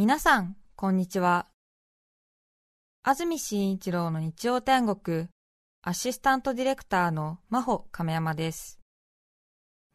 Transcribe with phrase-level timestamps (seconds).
[0.00, 1.48] 皆さん、こんにちは。
[3.02, 5.26] 安住紳一郎の日曜天国、
[5.82, 8.78] アシスタントディレクターの真帆亀山です。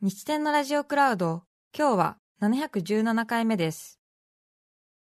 [0.02, 1.44] 日天のラジオクラウド、
[1.74, 4.02] 今日は717回目です。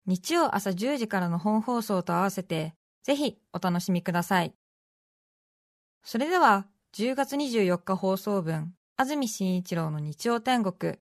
[0.07, 2.73] 日曜朝10時からの本放送と合わせて、
[3.03, 4.55] ぜひお楽しみください。
[6.05, 11.01] それでは、10月24日放送分、安住紳一郎の日曜天国。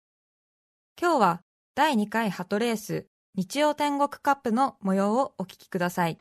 [0.99, 1.41] 今日は
[1.75, 3.05] 第2回ハトレース
[3.37, 6.17] 日曜天国カップの模様をお聞きください。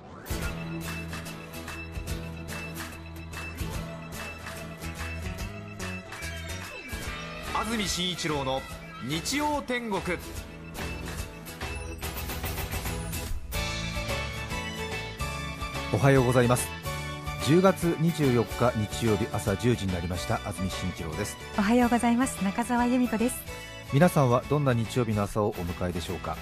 [7.55, 8.61] 安住紳一郎の
[9.09, 10.01] 日曜天国。
[15.93, 16.67] おはようございます。
[17.43, 20.41] 10月24日日曜日朝10時になりました。
[20.49, 21.37] 安住紳一郎です。
[21.57, 22.43] おはようございます。
[22.43, 23.37] 中澤由美子です。
[23.93, 26.37] 皆さんはどんな日曜日の朝をお迎えでしょうか？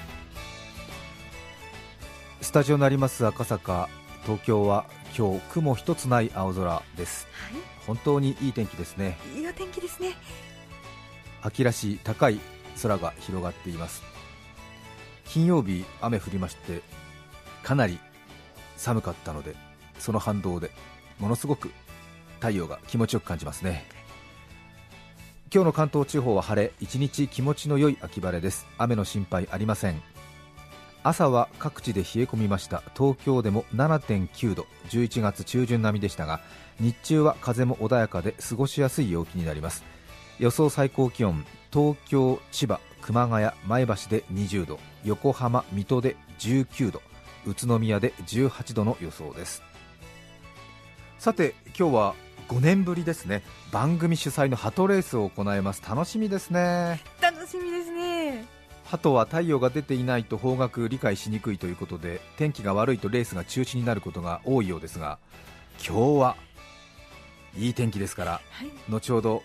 [2.43, 3.89] スタジオになります赤坂。
[4.25, 4.85] 東京は
[5.17, 9.17] 今日雲一つない青空です、はい、本当にいい天気ですね。
[9.37, 10.15] いいお天気ですね。
[11.41, 12.41] 秋らしい高い
[12.83, 14.03] 空が広がっています。
[15.25, 16.83] 金曜日雨降りまして
[17.63, 18.01] かなり
[18.77, 19.55] 寒かったので
[20.01, 20.73] その反動で
[21.21, 21.71] ものすごく
[22.41, 23.87] 太陽が気持ちよく感じますね。
[25.55, 28.67] 今日の関東地方は晴れ一日気持ちの良い秋晴れです。
[28.79, 30.03] 雨の心配ありません
[31.05, 32.83] 朝は各地で冷え込みました。
[32.97, 34.67] 東京でも7.9度。
[34.89, 36.41] 11月中旬並みでしたが
[36.81, 39.85] 日中は風も穏やかで過ごしやすい陽気になります。
[40.39, 44.79] 予想最高気温東京、千葉、熊谷、前橋で20度。
[45.05, 47.03] 横浜、水戸で19度。
[47.47, 49.63] 宇都宮で18度の予想です。
[51.19, 52.15] さて今日は
[52.49, 53.43] 5年ぶりですね。
[53.73, 55.83] 番組主催の鳩レースを行います。
[55.89, 57.01] 楽しみですね。
[57.21, 57.91] 楽しみです
[58.93, 65.19] 鳩は太陽が出ていないと方角理解しにくいということで天気が悪いとレースが中止になることが多いようですが
[65.79, 66.37] 今日は
[67.57, 69.43] いい天気ですから、はい、後ほど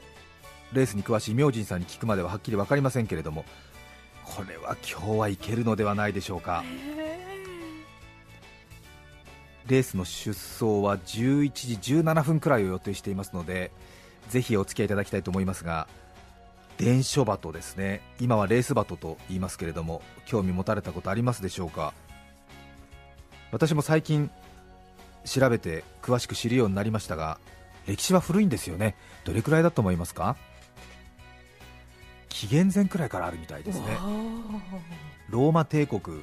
[0.74, 3.46] レースに詳しい明神さんに聞くまでははっきり分かりませんけれども
[4.26, 6.66] これは今日はいけるのではないでしょうか。
[9.68, 13.72] レースの出走は11時17分くらいを予定していますので
[14.30, 15.88] ぜひお付き合いいただきたいと思いますが
[16.78, 18.02] 伝書バトですね。
[18.20, 21.94] 今はレースバトと言いますけれども興味持たれたことありますでしょうか？
[23.52, 24.30] 私も最近
[25.26, 27.40] 調べて詳しく知るようになりましたが
[27.88, 28.96] 歴史は古いんですよね。
[29.26, 30.38] どれくらいだと思いますか？
[32.30, 33.88] 紀元前くらいからあるみたいですね。
[35.30, 36.22] ローマ帝国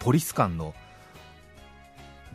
[0.00, 0.74] ポリス間の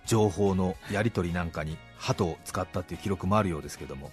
[0.05, 4.11] 情報のやり取りなんかに鳩を使ったという記録もあるようですけども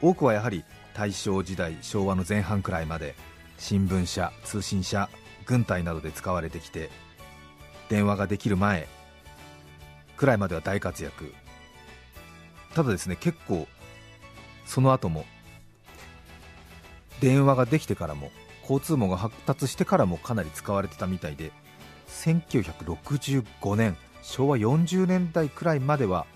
[0.00, 0.64] 多くはやはり
[0.94, 3.14] 大正時代昭和の前半くらいまで
[3.58, 5.08] 新聞社通信社
[5.46, 6.90] 軍隊などで使われてきて
[7.88, 8.88] 電話ができる前
[10.16, 11.34] くらいまでは大活躍。
[12.74, 13.66] ただですね結構
[14.66, 15.24] その後も
[17.20, 18.30] 電話ができてからも
[18.60, 21.52] 交通網が発達してからもかなり使われてたみたいで
[22.08, 26.26] 1965年昭和40年代くらいまでは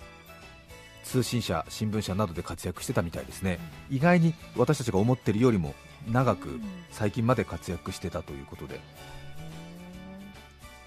[1.03, 5.73] 通信社、新聞社などで活躍してたみたいですね、意外に私たちが思っているよりも
[6.11, 6.59] 長く
[6.91, 8.79] 最近まで活躍してたということで。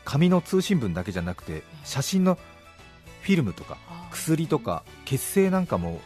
[0.05, 2.39] 紙の通信文だけじゃなくて写真の
[3.23, 3.79] フィルムとか
[4.11, 6.01] 薬とか血清なんかも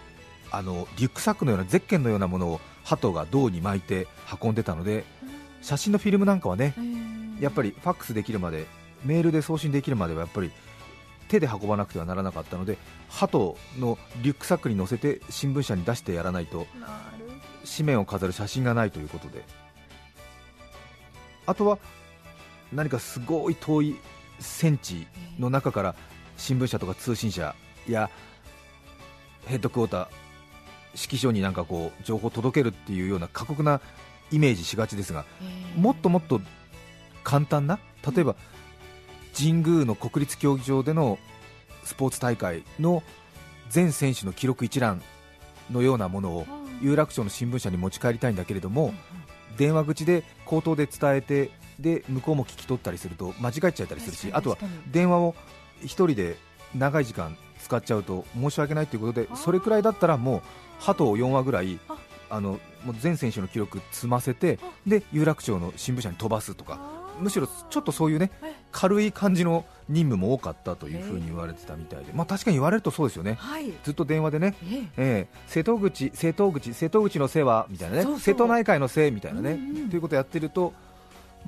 [0.51, 4.07] あのリュックサックのようなゼッケンのようなものを鳩が銅に巻いて
[4.41, 5.05] 運んでたので
[5.61, 6.75] 写真のフィルムなんかはね
[7.41, 8.67] やっぱりファックスできるまで
[9.05, 10.51] メールで送信できるまではやっぱり
[11.29, 12.79] 手で運ばなくてはならなかったので
[13.09, 16.67] 鳩のリュックサックに載せて新聞社に出してやらないと
[17.77, 19.45] 紙面を飾る写真がないということで。
[21.49, 21.79] あとは
[22.75, 23.97] 何かすごい遠い
[24.39, 25.07] 戦地
[25.39, 25.95] の中から
[26.37, 27.55] 新聞社とか通信社
[27.89, 28.11] や
[29.47, 30.09] ヘッドクォーター
[30.95, 33.81] 指揮所になんかこう情報を届けるっていうような過酷な
[34.31, 35.25] イメージしがちですが
[35.75, 36.43] もっともっと
[37.25, 37.79] 簡単な
[38.15, 38.37] 例えば
[39.39, 41.19] 神宮の国立競技場での
[41.85, 43.05] スポーツ大会の
[43.71, 45.01] 全選手の記録一覧
[45.71, 46.47] のようなものを
[46.81, 48.93] 有楽町の新聞社に持ち帰りたいんだけれども、
[49.57, 54.59] 電話口で口頭で伝えてで向こうも聞き取ったりすると間違えちゃったりするしあとは
[54.91, 55.35] 電話を
[55.83, 56.37] 1人で
[56.75, 60.43] 長い時間使っちゃうと申し訳ないということでそれくらいだったらもう
[60.81, 61.79] 鳩を4話ぐらい
[62.31, 62.41] あ。
[62.41, 68.31] のもう全選手の記録積ませてで有楽町の新聞社に飛ばすとかむしろちょっとそういうね
[68.73, 75.29] 軽い感じの任務も多かったというふうに言われてたみたいで、まあ、確かに言われるとそうですよね、はい、ずっと電話でね、ええ。
[75.47, 79.59] ー、瀬戸口、瀬戸口、瀬戸口の瀬はみたいなね瀬戸内海の瀬みたいなね、
[79.91, 80.73] ということをやってると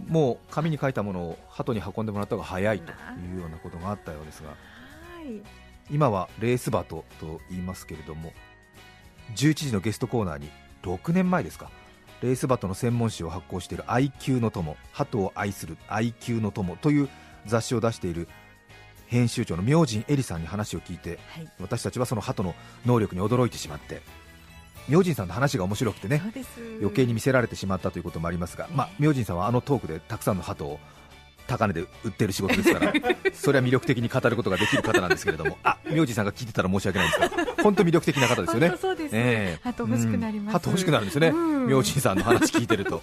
[0.08, 4.54] もう紙に書いたものを鳩に運んでもらった方が早いというようなことがあったようですがは
[5.22, 5.42] い。
[5.90, 8.32] 今はレースバトと言いますけれども
[9.34, 10.48] 11時のゲストコーナーに
[10.82, 11.70] 6年前ですか
[12.22, 17.08] レースバトの専門誌を発行している IQ の友鳩を愛する IQ の友という
[17.46, 18.28] 雑誌を出している
[19.06, 21.48] 編集長の明神エリさんに話を聞いてはい。
[21.60, 22.54] 私たちはその鳩の
[22.86, 24.02] 能力に驚いてしまって
[24.88, 26.22] 明神さんの話が面白くてね
[26.80, 30.78] 余計に見せられてしまったということもありますが、まあ、明神さんはあのトークでたくさんの鳩を
[31.50, 32.92] 高値で売ってる仕事ですから
[33.34, 35.58] それは魅力的に語ることができる方なんですけれども。
[35.64, 38.72] あ明神さんが聞いてたら申し訳ないんですが本当魅力的な方ですよね。
[38.80, 39.60] そうです、ええ。
[39.64, 41.66] 鳩欲しくなります、うん鳩欲しくなるんですよね、うん。
[41.66, 43.02] 明神さんの話聞いてると、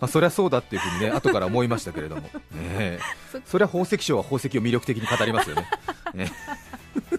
[0.00, 3.38] まあ、そりゃそうだっていうふうにね後から思いましたけれども、ええ。
[3.44, 5.66] そそりゃ宝石商は宝石を魅力的に語りますよね、
[6.14, 6.30] え
[7.12, 7.18] え。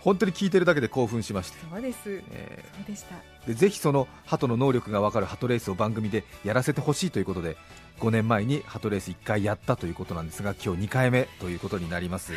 [0.00, 1.98] 本当に聞いてるだけで興奮しまして、そうです。
[2.06, 2.64] ええ。
[2.76, 3.16] そうでした。
[3.46, 7.56] でぜひその鳩の能力が分かる鳩レースを番組でやらせてほしいということで
[8.00, 12.32] 5年前に鳩レース1回やったということなんですが今日2回目ということになります。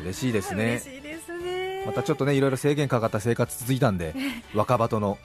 [0.00, 0.80] 嬉しいですね。
[0.82, 1.84] 嬉しいですね。
[1.86, 4.14] またちょっとねいろいろ制限かかった生活続いたんで
[4.54, 5.18] 若鳩の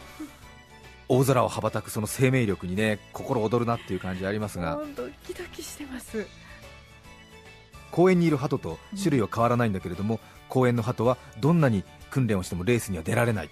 [1.07, 4.79] 大空を羽ばたくその生命力にね心躍るなっていう感じありますが。
[4.95, 6.27] ドキドキしてます。
[7.91, 10.19] 公園にいる鳩と種類は変わらないんだけれども
[10.49, 13.49] 公園の鳩はどんなに訓練をしてもレースには出られない。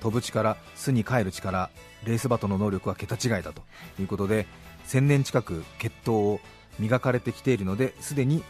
[0.00, 1.70] 飛ぶ力、巣に帰る力、
[2.04, 3.62] レースバトの能力は桁違いだと
[4.00, 4.46] いうことで
[4.90, 6.40] 1000年近く血統を
[6.80, 8.42] 磨かれてきているのですでに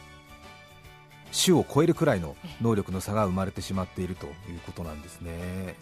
[1.32, 4.32] 種を超えるくらいの能力の差が生まれてしまっているという
[4.64, 5.76] ことなんですね。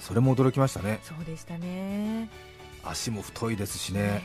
[0.00, 1.00] それも驚きましたね。
[1.02, 2.30] そうでしたね。
[2.84, 4.22] 足も太いですしね。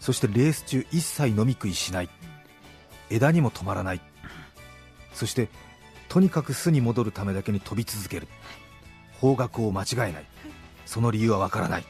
[0.00, 2.08] そしてレース中一切飲み食いしない。
[3.10, 4.00] 枝にも止まらない。
[5.12, 5.48] そして
[6.08, 8.28] とにかく巣に戻るためだけに飛び続ける。
[9.20, 10.24] 方角を間違えない。
[10.86, 11.84] その理由はわからない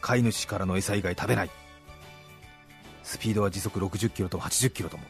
[0.00, 1.50] 飼い主からの餌以外食べない。
[3.02, 5.04] スピードは時速60キロとも80キロとも。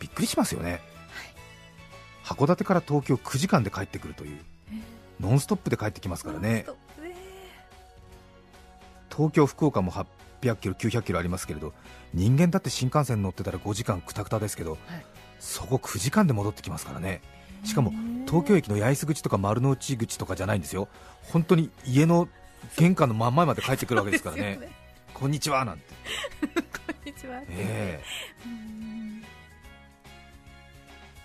[0.00, 0.80] びっくりしますよね、
[2.24, 4.38] 函館から東京9時間で帰ってくるという。
[5.18, 6.66] ノンストップで帰ってきますからね。
[9.10, 11.72] 東京、福岡も800キロ、900キロありますけれど
[12.14, 14.80] 人間だって新幹線乗ってたら5時間くたくたですけど、はい。
[15.40, 17.20] そこ9時間で戻ってきますからね。
[17.64, 17.92] しかも
[18.28, 20.86] 東京駅の八重洲口とか丸の内口とかじゃないんですよ。
[21.32, 22.28] 本当に家の
[22.76, 24.42] 玄関の真ん前まで帰ってくるわけですからね。
[24.54, 24.76] そうですよ
[25.14, 25.84] こんにちはなんて、
[26.40, 27.46] こんにちはって。
[27.50, 28.04] ええ。
[28.46, 29.24] うん。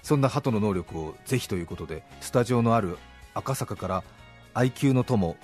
[0.02, 2.98] そんな鳩の能力をぜひということでスタジオのある
[3.34, 4.04] 赤坂から
[4.54, 5.38] IQ の友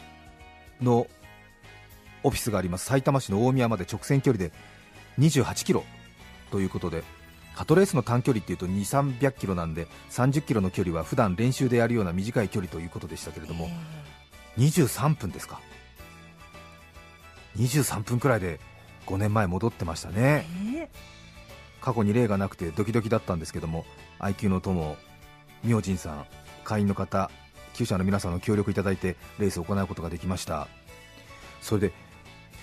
[0.82, 1.08] の
[2.24, 4.52] オフィスがあります埼玉市の大宮まで直線距離で
[5.20, 5.84] 28キロ
[6.52, 7.04] ということで
[7.56, 13.70] 鳩レースの短距離っていうと2、300キロなんで30キロの距離は普段練習でやるような短い距離ということでしたけれども、
[14.58, 15.60] 23分ですか
[17.60, 18.60] 23分くらいで
[19.06, 20.46] 5年前戻ってましたね。
[20.76, 20.90] ええ
[21.82, 23.86] 過去に例がなくてドキドキだったんですけども
[24.20, 24.98] IQ の友
[25.64, 26.26] 明神さん
[26.66, 27.32] 会員の方
[27.74, 30.68] 厩舎の皆さんの協力いただいてレースを行うことができました。
[31.62, 31.94] それで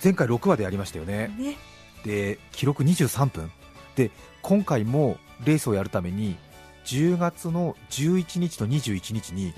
[0.04, 1.28] 前回6話でやりましたよね。
[1.38, 1.56] ね。
[2.04, 3.50] で記録23分。
[3.96, 4.10] で
[4.42, 6.36] 今回もレースをやるために
[6.84, 9.54] 10月の11日と21日に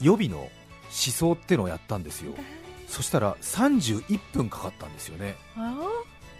[0.00, 0.50] 予備の思
[0.90, 2.32] 想っていうのをやったんですよ
[2.86, 5.36] そしたら31分かかったんですよね。
[5.56, 5.74] あ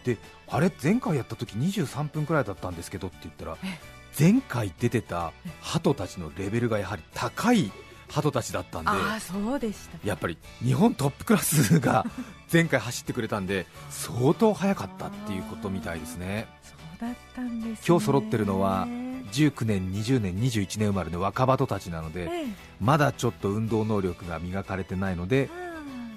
[0.05, 3.79] であれ前回やった時23分くらいだったんですけどって言ったらえ。
[4.19, 7.71] 前回出てた鳩たちのレベルがやはり高い
[8.09, 9.99] 鳩たちだったんでああそうでした。
[10.07, 12.07] やっぱり日本トップクラスが
[12.53, 16.47] 前回走ってくれたんで相当速かったっていうことみたいですね。
[16.63, 17.85] そうだったんですね。
[17.87, 18.87] 今日揃ってるのは
[19.33, 22.47] 19年、20年、21年生まれの若鳩たちなのでええ。
[22.81, 25.66] まだちょっと運動能力が磨かれてないのであ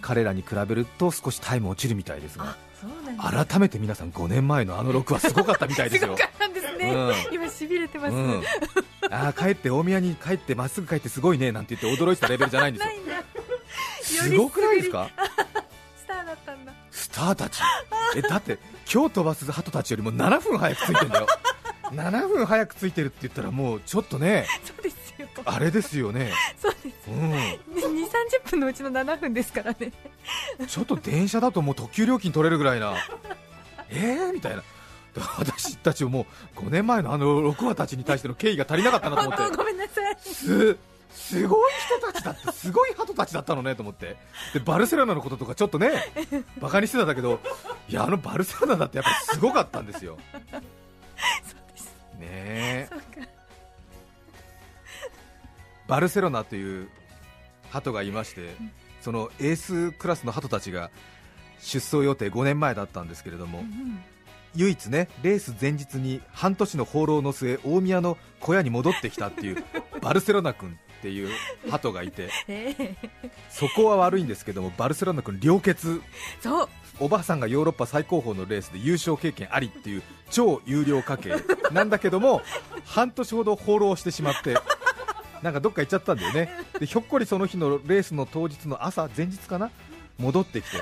[0.01, 2.55] 彼らに比べると少しタイム落ちるみたいですが
[3.47, 6.15] 改めて皆さん5年前のあの6はすごかったみたいですよ。
[7.31, 8.43] 今しびれてます、うん、
[9.11, 12.81] あー帰って大宮に帰ってまっすぐ帰ってすごいねなんて言って驚いてたレベルじゃないんで
[14.01, 14.23] すよ。
[14.23, 15.09] すごくないですか？
[15.97, 16.71] スターだったんだ。
[16.89, 17.61] スターたち。
[18.15, 18.57] えだって
[18.91, 21.27] 今日飛ばす鳩たちよりも7分早くついてんだよ。
[21.91, 24.93] 7分早くついてるって言ったらもうちょっとね そうです。
[24.93, 24.98] よ
[25.45, 26.31] あれですよね。
[26.61, 27.09] そうです。
[27.09, 27.31] うん。
[27.33, 27.57] 2、
[28.45, 29.91] 30分のうちの7分ですからね。
[30.67, 32.95] ちょっと電車だともう特急料金取れるぐらいな。
[33.89, 34.33] えー？
[34.33, 34.63] みたいな。
[35.37, 39.57] 私たちももう5年前のあの6話たちに対しての敬意が足りなかったなと思って。
[39.57, 40.17] ごめんなさい。
[40.21, 40.77] す
[41.11, 42.51] すごい人たちだった。
[42.51, 44.15] すごい鳩たちだったのねと思って。
[44.53, 45.91] でバルセロナのこととかちょっとね
[46.59, 47.39] バカにしてたんだけど
[47.87, 50.17] いやあのバルセロナだってやっぱりすごかったんですよ。
[52.19, 52.87] ねえ。
[52.89, 53.05] そうか
[55.89, 56.87] バルセロナという
[57.71, 58.55] 鳩がいまして
[59.01, 60.91] そのエースクラスの鳩たちが
[61.59, 63.99] 出走予定5年前だったんですけれども、うん
[64.55, 69.63] 唯一ねレース前日に半年の放浪の末大宮の小屋に戻ってきたっていう
[70.01, 71.29] バルセロナ君っていう
[71.69, 72.95] 鳩がいて ええ。
[73.49, 76.01] そこは悪いんですけどもバルセロナ君良血。
[76.99, 81.33] おばあさんがヨーロッパ最高峰のレースで優勝経験ありっていう超有料家系
[81.71, 82.41] なんだけども
[82.85, 84.57] 半年ほど放浪してしまって
[85.41, 86.49] なんかどっか行っちゃったんだよね。
[86.79, 89.71] でひょっこりその日のレースの当日の朝前日かな？
[90.17, 90.77] 戻ってきて。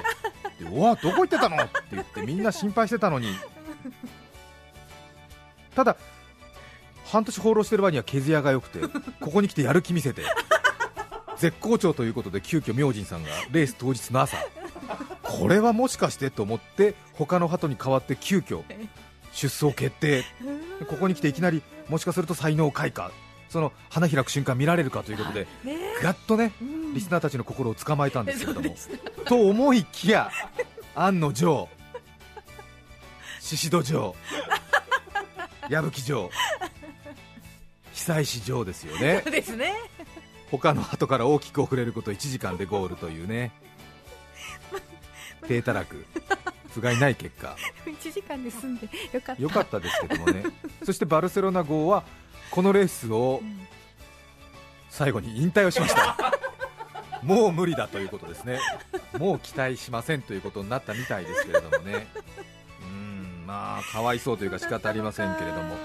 [0.64, 1.58] でうわどこ行ってたの？
[1.58, 3.28] って言ってみんな心配してたのに。
[5.76, 5.96] ただ
[7.06, 8.80] 半年放浪してる場合には毛艶が良くて
[9.20, 10.24] ここに来てやる気見せて
[11.38, 14.38] 絶好調ということで急遽明神さんがレース当日の朝
[15.22, 18.64] これはもしかしてと思って他の鳩に代わって急遽
[19.34, 20.24] 出走決定。
[20.90, 23.12] ここに来ていきなりもしかすると才能開花。
[23.50, 25.78] その花開く瞬間見られるかということでね。
[26.02, 26.94] ぐっとねうん。
[26.94, 28.76] リスナーたちの心を捕まえたんですけれども
[29.26, 30.32] と思いきや
[30.96, 31.70] 庵野城
[33.42, 34.16] 宍戸城
[35.70, 36.30] 矢吹城
[37.94, 39.22] 久石城ですよね。
[39.24, 39.74] そうですね。
[40.52, 43.52] 他の後から大きく遅れること1時間でゴールというね。
[45.48, 46.06] 低たらく
[46.78, 47.56] 不甲斐ない結果。
[47.86, 49.42] 1時間で済んでよかった。
[49.42, 50.44] 良かったですけどもね。
[50.86, 52.04] そしてバルセロナ号は
[52.52, 53.68] このレースをうん
[54.90, 56.18] 最後に引退をしました。
[57.22, 58.60] もう無理だということですね。
[59.18, 62.08] もう期待しませんということになったみたいですけれどもね。
[62.82, 65.76] うーんまあかわいそうというか仕方ありませんけれども。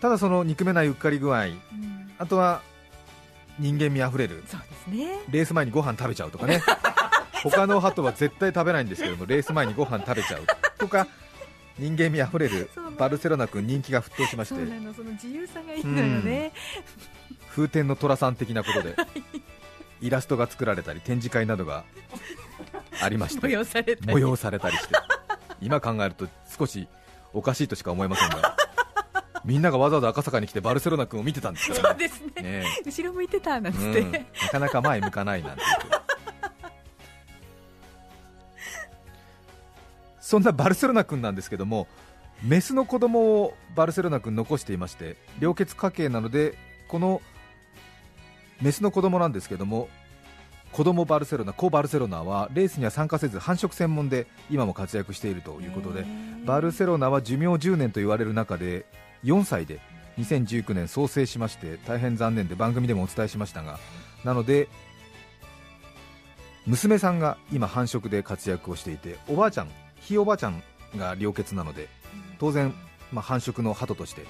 [0.00, 1.44] ただその憎めないうっかり具合。
[1.46, 2.12] うん。
[2.18, 2.60] あとは
[3.58, 4.44] 人間味あふれる。
[4.46, 5.20] そうですね。
[5.30, 6.60] レース前にご飯食べちゃうとかね
[7.50, 10.46] 他の鳩は絶対食べないんですけどもレース前にご飯食べちゃう
[10.78, 11.06] とか
[11.78, 14.54] 人間味あふれるバルセロナ君人気が沸騰しまして。
[14.54, 16.52] その自由さがいいのよね。
[17.50, 18.96] 風天の寅さん的なことで
[20.00, 21.84] イラストが作られたり展示会などが
[23.00, 24.12] ありまして催されたり。
[24.12, 24.94] 催されたりして。
[25.60, 26.88] 今考えると少し
[27.32, 28.56] おかしいとしか思えませんが
[29.44, 31.88] みんながわざわざ赤坂に来てバルセロナ君を見てたんですから。
[31.90, 32.42] そうですね。
[32.42, 34.12] ね後ろ向いてたなんつうん。
[34.12, 34.20] な
[34.50, 35.62] かなか前向かないなんて
[40.24, 41.86] そんなバルセロナ君なんですけども
[42.42, 46.56] メスの子供をバルセロナ君残していまして良血家系なので
[46.88, 47.20] この
[48.62, 49.90] メスの子供なんですけども
[50.72, 56.06] 子供バルセロナ子バルセロナはレースには参加せず繁殖専門で今も活躍しているということで
[56.46, 58.86] バルセロナは寿命10年と言われる中で
[59.24, 59.78] 4歳で
[60.16, 63.78] 2019年創生しまして大変残念で番組でもお伝えしましたが
[64.24, 64.68] なので
[66.66, 70.62] 娘さんが今繁殖で活躍をしていておばあちゃんひいおばあちゃん
[70.96, 71.88] が良血なので
[72.38, 72.74] 当然、
[73.12, 74.24] まあ、繁殖の鳩として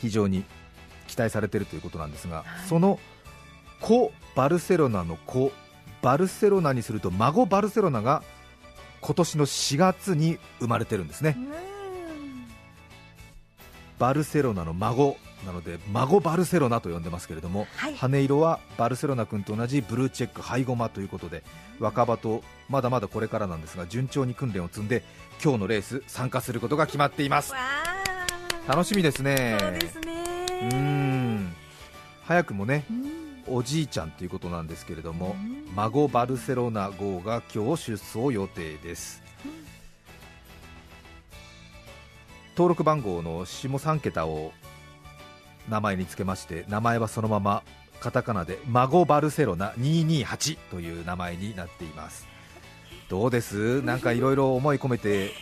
[0.00, 0.44] 非常に
[1.06, 2.46] 期待されているということなんですが、はい。
[2.68, 2.98] その
[3.80, 5.52] 子バルセロナの子
[6.02, 8.22] バルセロナにすると孫バルセロナが
[9.00, 11.36] 今年の4月に生まれてるんですね。
[11.38, 11.52] うん。
[13.98, 17.96] バルセロナの孫なので孫バルセロナと呼んでますけれども、はい。
[17.96, 21.42] 羽色はバルセロナ君と同じブルーチェックハイゴマということで
[21.78, 25.02] 若葉とまだまだこれからなんですが順調に訓練を積んで
[25.42, 27.52] 今日のレース参加することが決まっています。
[28.66, 29.58] 楽しみですね。
[29.92, 30.00] そ
[30.54, 31.54] うん。
[32.24, 33.56] 早くもねうん。
[33.56, 35.68] おじいちゃんということなんですけれどもうん。
[35.74, 39.22] 孫バルセロナ号が今日出走予定です。
[42.56, 44.52] 登録番号の下3桁を
[45.68, 47.62] 名前につけまして名前はそのまま
[48.00, 52.26] カタカナで孫バルセロナ228という名前になっています。
[53.08, 53.82] どうです？
[53.82, 55.32] なんかいろいろ思い込めて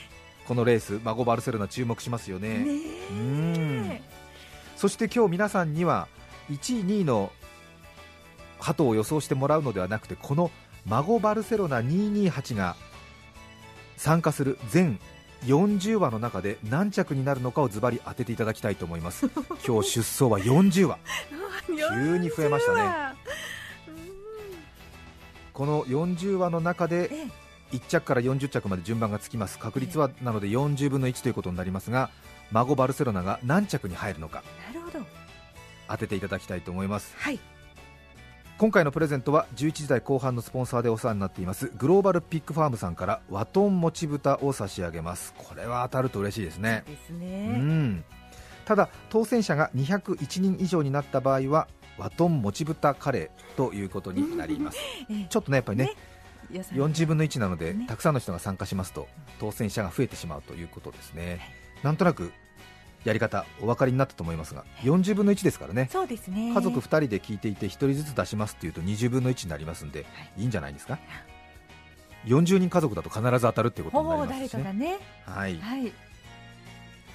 [0.47, 2.59] このレース孫バルセロナ注目しますよね。
[2.59, 3.17] ねうー
[3.95, 4.01] ん。
[4.77, 6.09] そして今日皆さんには
[6.51, 7.33] 1位、2位の
[8.59, 10.51] 鳩を予想してもらうのではなくてこの
[10.87, 12.77] 孫バルセロナ228が
[13.97, 14.99] 参加する全
[15.45, 19.29] 40話の中で何着になるのかをズバリ当てていただきたいと思います。
[19.67, 20.99] 今日出走は40 話。
[21.67, 23.15] 急に増えましたね。
[25.53, 27.27] この40話の中でえ
[27.77, 29.59] 1着から40着まで順番がつきます。
[29.59, 32.11] 確率はなので40分の1ということになりますが
[32.51, 34.43] 孫バルセロナが何着に入るのか
[35.89, 37.15] 当てていただきたいと思います。
[37.19, 37.39] はい
[38.63, 45.35] 今回のプレゼントは11時台後半のスポンサーでお世話になっていますグローバルピックファームさんから和トンもち豚を差し上げます。
[45.37, 46.85] これは当たると嬉しいですね。
[46.87, 48.05] ですうねん。
[48.65, 51.67] ただ当選者が201人以上になった場合は
[51.99, 54.79] 和トンもち豚カレーということになります。
[55.11, 55.27] ええ。
[55.29, 55.91] ちょっとねやっぱりね
[56.49, 57.87] 野菜40分の1なので、ね。
[57.89, 59.09] たくさんの人が参加しますと
[59.41, 61.41] 当選者が増えてしまうということですね。
[61.83, 62.33] なんとなく
[63.05, 65.89] やり方お分かりになったと思いますが40分の1ですからね。
[65.91, 66.53] そうですね。
[66.55, 70.07] 家族2人で聞いていて1人ずつ出しますっていうと20分の1になりますんで、
[70.37, 70.99] い、いんじゃないですか
[72.27, 74.99] ？40人家族だと必ず当たるっていうことになりますしね、ね。
[75.27, 75.93] はい、はい。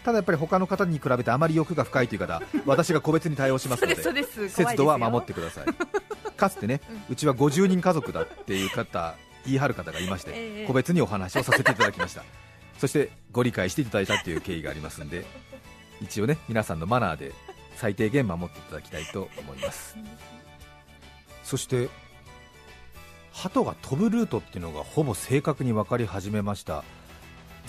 [0.04, 5.66] ただやっぱり他の方に比べてあまり欲が深いという方 私が個別に対応しますので節度は守ってください。
[6.36, 9.16] かつてね、うちは50人家族だっていう方
[9.46, 10.68] 言い張る方がいまして、ええ。
[10.68, 12.24] 個別にお話をさせていただきました。
[12.78, 15.26] そしてご理解していただいたという経緯がありますんで
[16.02, 17.34] 一応ね皆さんのマナーで
[17.76, 19.98] 最低限守っていただきたいと思います。
[21.44, 21.90] そして
[23.32, 26.84] 鳩が飛ぶルートっていうのがほぼ正確に分かり始めました。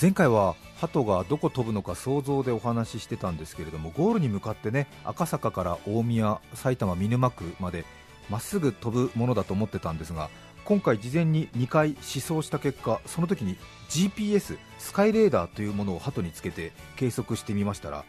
[0.00, 7.84] 前回は鳩がどこ飛ぶのか想像でお話ししてたんですけれどもゴールに向かってね赤坂から大宮、埼玉見沼区まで
[8.30, 10.30] まっすぐ飛ぶものだと思ってたんですが
[10.64, 13.56] 今回事前に2回試走した結果その時に
[13.88, 18.04] GPS スカイレーダーというものを鳩につけて計測してみましたら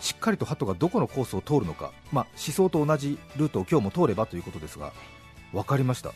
[0.00, 4.92] しっかりと鳩がどこのコースを通るのか、まあ、思想と同じルートを今日も通ればということですが
[5.52, 6.12] 分かりました。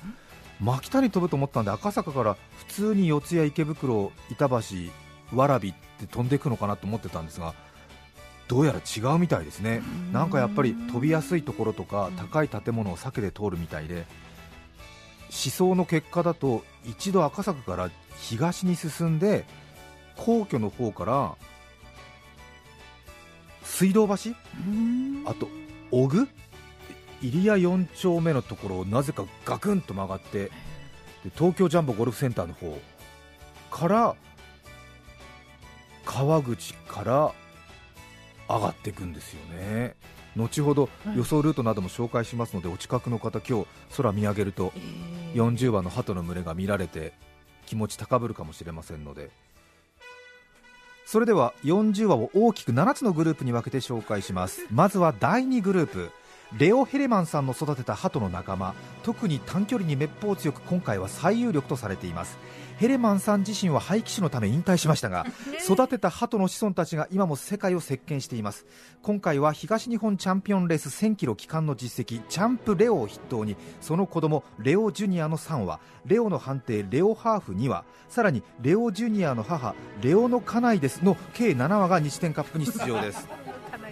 [0.61, 4.57] 真北に飛ぶと思ったんで赤坂から普通に四谷、池袋、板橋、
[5.33, 7.55] 蕨って飛んでいくのかなと思ってたんですが
[8.47, 14.05] どうやら違うみたいですね、なんかやっぱり飛びやすいところとか高い建物を避けて通るみたいで
[15.31, 19.47] 思想の結果だと一度赤坂から東に進んで
[20.17, 21.35] 皇居の方から
[23.63, 24.15] 水道橋？
[25.27, 25.49] あと
[25.91, 26.29] 小具
[27.23, 30.53] 入谷4丁目のところをなぜかガクンと曲がってで
[31.35, 32.79] 東京ジャンボゴルフセンターの方
[33.71, 34.17] から
[36.05, 37.33] 川口から
[38.49, 39.95] 上がっていくんですよね。
[40.37, 41.17] 後ほどはい。
[41.17, 43.67] 予想ルートなども紹介しますので、お近くの方今日
[43.97, 44.73] 空見上げると
[45.35, 47.13] 40羽の鳩の群れが見られて
[47.67, 49.31] 気持ち高ぶるかもしれませんので
[51.13, 54.65] それでは40話を大きく7つのグループに分けて紹介します。
[54.71, 56.11] まずは第2グループ。
[56.57, 58.73] レオ・ヘレマンさんの育てた鳩の仲間。
[59.03, 62.39] 特に短距離にめっぽう強く今回は最有力とされています。
[62.83, 65.25] ヘレマンさん自身は廃棄種のため引退しましたが
[65.71, 68.67] 育てた鳩の子孫たちが今も世界を席巻しています。
[69.03, 83.29] 今回は東日本チャンピオンレース1000キロ期間の実績チャンプレオを筆頭にその子供レオジュニアの3羽レオの判定レオハーフ2羽さらにレオジュニアの母レオの家内ですの計7羽が日展カップに出場です。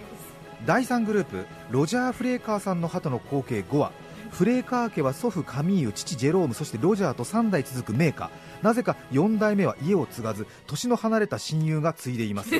[0.67, 3.93] 第3グループロジャー・フレーカーさんの鳩の合計5羽
[4.31, 8.29] フレーカー家は祖父カミーユ父ジェロームそしてロジャーと3代続く名家
[8.61, 12.51] なぜか4代目は家を継がず年の離れた親友が継いでいます。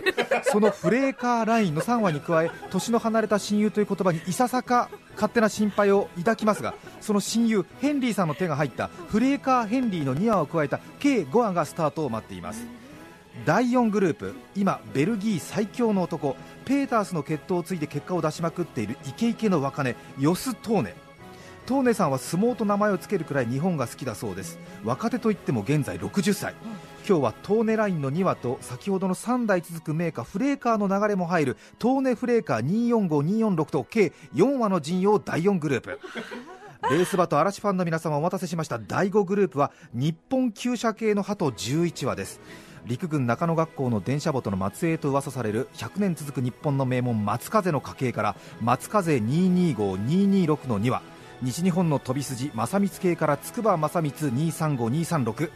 [0.43, 12.65] そのフレーカーラインの3羽に加え年の離れた親友という言葉にいささか勝手な心配を抱きますがその親友ヘンリーさんの手が入ったフレーカーヘンリーの2羽を加えた計5羽がスタートを待っています。
[13.45, 21.11] 第4グループ今ベルギー最強の男ペータースの血統を継いで結果を出しまくっているイケイケの若手ヨス・トーネ。
[21.65, 24.60] トーネさんは相撲と名前を付けるくらい日本が好きだそうです。
[24.84, 26.54] 若手といっても現在60歳。
[27.08, 36.00] 今日はトーネラインの2羽と先ほどの3代続くメーカーフレーカーの流れも入るトーネフレーカー245246と計4羽の陣容第4グループ。
[36.89, 38.80] レース馬と嵐ファンの皆様お待たせしました。
[38.80, 42.41] 第5グループは日本厩舎系の鳩11羽です。
[42.86, 51.04] 陸軍中野学校の電車ボトの末裔と噂される100年続く日本の名門松風の家系から松風225226の2羽
[51.41, 55.49] 西日本の飛び筋正光系から筑波正光235236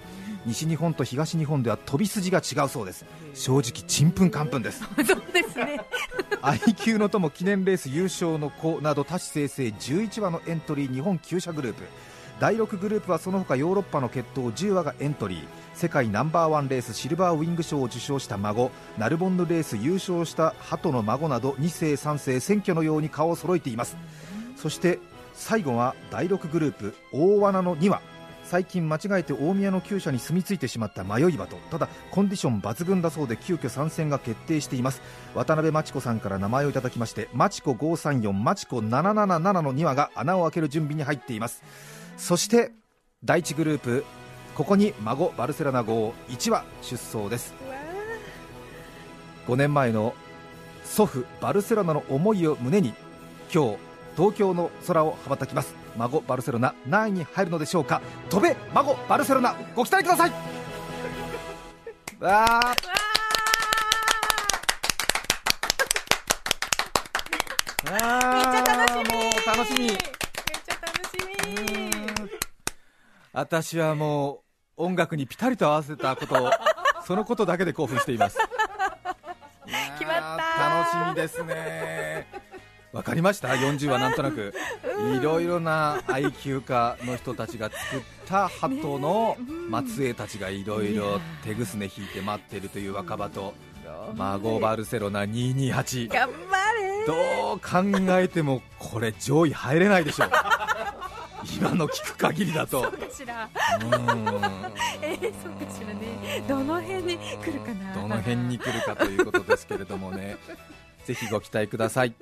[0.46, 3.06] 西日本と東日本では飛び筋が違うそうです。
[3.34, 4.84] 正直ちんぷんかんぷんです。
[5.06, 5.82] そうですね。
[6.42, 11.84] IQ の友記念レース優勝の子など多種生成11羽のエントリー日本厩舎グループ。
[12.40, 15.48] 第6グループはその他ヨーロッパの決闘10羽がエントリー。
[15.74, 18.72] 世界ナンバーワンレースシルバーウィング賞を受賞した孫。
[19.00, 23.98] ナルボンヌレース優勝した鳩の孫など2世3世選挙のように顔を揃えています。
[24.56, 25.00] そして
[25.36, 28.02] 最後は第6グループ大罠の2羽。
[28.44, 35.02] 最近間違えて大宮の厩舎に住み着いてしまった迷い鳩ただコンディション抜群だそうで急遽参戦が決定しています。
[35.34, 41.64] 渡辺真知子さんから名前をいただきましてマチコ534マチコ777の2羽が穴を開ける準備に入っています。
[42.18, 42.72] そして
[43.24, 44.06] 第1グループ
[44.54, 47.56] ここに孫バルセロナ号1羽出走です。
[49.48, 50.14] 5年前の
[50.84, 52.94] 祖父バルセロナの思いを胸に
[53.52, 53.78] 今日
[54.16, 55.74] 東京の空を羽ばたきます。
[55.98, 58.02] 孫バルセロナ何位に入るのでしょうか？
[58.30, 60.32] 飛べ孫バルセロナご期待ください。
[62.20, 62.76] わー。
[67.92, 69.12] あー。
[69.12, 69.88] もう楽しみ。
[69.88, 72.30] めっちゃ楽しみ。
[73.34, 74.44] 私はも
[74.78, 76.52] う音楽にピタリと合わせたことを
[77.06, 78.38] そのことだけで興奮しています。
[80.00, 82.28] 決まった楽しみですね
[82.96, 84.54] わかりました？40はなんとなく。
[85.20, 89.36] いろいろな愛休家の人たちが作った鳩の
[89.86, 93.54] 末裔たちがいろいろ手ぐすね引いて待ってるという若葉と
[94.16, 97.06] 孫バルセロナ228頑張れ。
[97.06, 100.32] どう考えてもこれ上位入れないでしょう。
[101.60, 102.84] 今の聞く限りだと。
[102.84, 103.50] そうかしら。
[105.02, 106.42] えー、そうかしらね。
[106.48, 107.94] どの辺に来るかな。
[107.94, 110.38] どの辺に来るかということですけれどもね。
[111.04, 112.16] ぜひご期待ください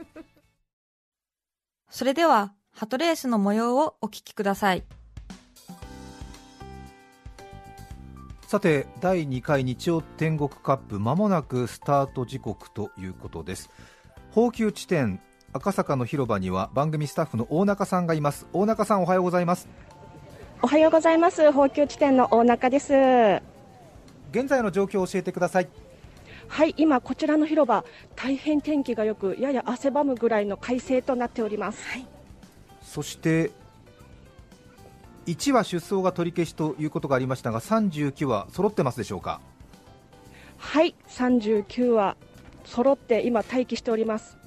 [1.94, 4.84] それでは、ハトレースの模様をお聞きください。
[8.48, 13.72] さて第2回日曜天国カップまもなくスタート時刻ということです
[14.30, 15.20] 放球地点
[15.54, 19.68] 赤坂の広場には番組スタッフの大中さんがいます大中さんおはようございます
[20.62, 21.52] おはようございます。
[21.52, 22.94] 放球地点の大中です。
[22.94, 23.42] は
[24.32, 25.68] 現在の状況を教えてください
[26.66, 27.84] い、今こちらの広場、
[28.16, 31.80] 大変天気が良く、やや汗ばむぐらいの快晴となっております。
[32.82, 33.52] そして
[35.26, 39.40] 1は出走が取り消しということがありましたが39は揃ってますでしょうか？
[40.58, 42.18] はい、39は
[42.66, 44.38] 揃って今待機しております。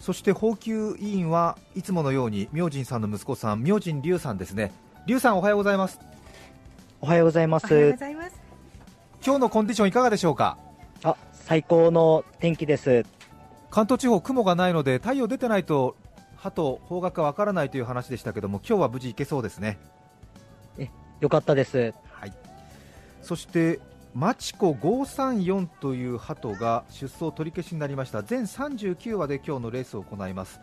[0.00, 4.72] そして放球委員はいつものように明神さんの息子さん明神龍さんですね
[5.06, 5.98] 龍さんおはようございます
[7.00, 8.00] おはようございまおはようごす。
[8.00, 8.40] ざいます
[9.24, 10.58] 今日のコンディションいかがでしょうか？
[10.60, 10.65] あ、
[11.46, 13.06] 最高の天気です。
[13.70, 15.96] 関東地方雲がないので太陽出てないと
[16.34, 19.78] 歯と方角がわからないという話でしたけども今日は無事行けそうですね
[21.20, 21.94] よかったです。
[22.10, 22.32] はい
[23.22, 23.78] そして
[24.12, 30.58] マチコ534という鳩が出走取り消しになりました全39話で今日のレースを行います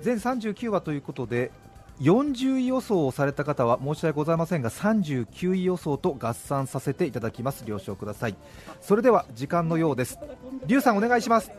[0.00, 1.52] 全39話ということで
[2.00, 8.36] 40位予想をされた方は申し訳ございませんが39位予想と合算させていただきます了承ください
[8.80, 10.18] それでは時間のようです
[10.66, 11.50] リュウさんお願いします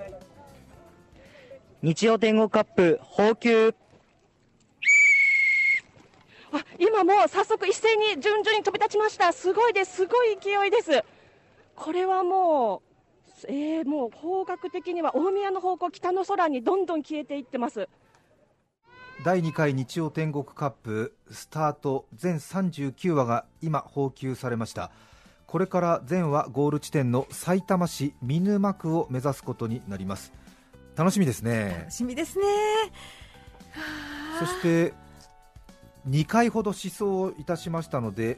[1.85, 3.75] 日曜天国カップ、放球。
[6.51, 9.31] あ、今もう早速一斉に順々に飛び立ちました。
[9.31, 9.97] すごいです。
[9.97, 11.03] すごい勢いです。
[11.75, 12.81] これはも
[13.43, 17.87] う、えー、もう方角的には大宮の方向、北の空にどんどん消えていってます。
[19.23, 24.91] 第2回日曜天国カップスタート全39話が今放球されました。
[25.47, 30.33] これから全話ゴール地点の埼玉市見沼区を目指すことになります。
[30.95, 31.77] 楽しみですね。
[31.79, 32.45] 楽しみですね。
[34.39, 34.93] そして
[36.07, 38.37] 2回ほど思想いたしましたので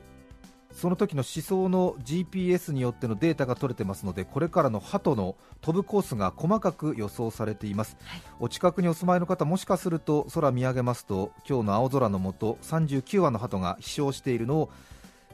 [0.78, 7.98] その時の思想の GPS によってのデータが取れてますのでこれからの鳩の飛ぶコースが細かく予想されています、
[8.40, 14.70] お近くにお住まいの方もしかすると空見上げますと今日の青空の下39羽の鳩が飛翔しているのを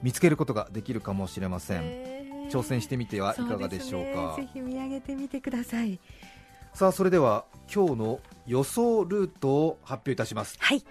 [0.01, 4.37] 見つけることができるかもしれません、挑戦してみてはいかがでしょうか。
[4.37, 4.45] ね。
[4.45, 5.99] ぜひ見上げてみてください。
[6.73, 10.55] さあそれでは今日の予想ルートを発表いたします。
[10.61, 10.85] はい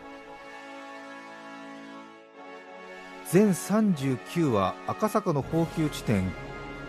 [3.32, 6.30] 全39は赤坂の放球地点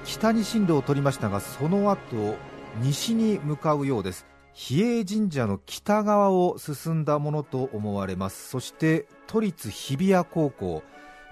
[0.03, 2.36] 北に進路を取りましたがその後
[2.82, 4.25] 西に向かうようです。
[4.51, 8.49] 比叡神社の北側を進んだものと思われます。
[8.49, 10.84] そして都立日比谷高校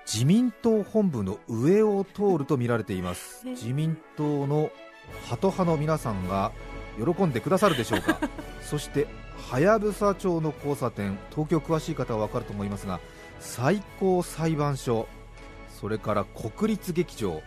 [0.06, 3.46] 自民党本部の上を通ると見られています。
[3.46, 4.72] 自民党の
[5.30, 6.54] 鳩派の皆さんが
[6.96, 8.18] 喜んでくださるでしょうか。
[8.64, 9.08] そして
[9.50, 13.02] はやぶさ町の交差点東京詳しい方は分かると思いますが
[13.42, 15.08] 最高裁判所
[15.68, 17.42] それから国立劇場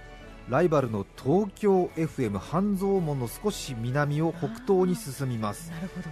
[0.48, 5.70] ライバルの東京 FM 半蔵門の少し南を北東に進みます。
[5.70, 6.08] なるほど。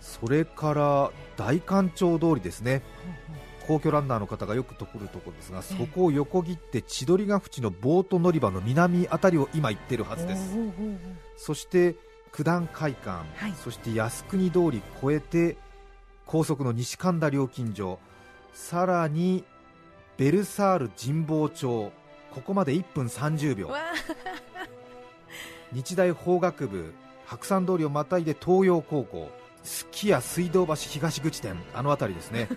[0.00, 2.82] それから大官庁通りですね。
[3.66, 10.54] 皇居ランナーの方がよくとくるところですがそこを横切って千鳥ヶ淵のボート乗り場の南あたりを今行ってるはずです。
[11.36, 11.94] そして
[12.32, 13.54] 九段会館、はい。
[13.54, 15.56] そして靖国通り越えて
[16.26, 18.00] 高速の西神田料金所
[18.52, 19.44] さらに
[20.16, 21.92] ベルサール神保町。
[22.30, 23.78] ここまで1分30秒わ
[25.70, 26.94] 日大法学部
[27.26, 29.30] 白山通りをまたいで東洋高校。
[29.62, 31.56] すき家水道橋東口店。
[31.74, 32.48] あの辺りですね。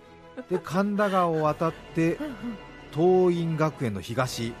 [0.50, 2.18] で神田川を渡って
[2.92, 4.52] 東院学園の東。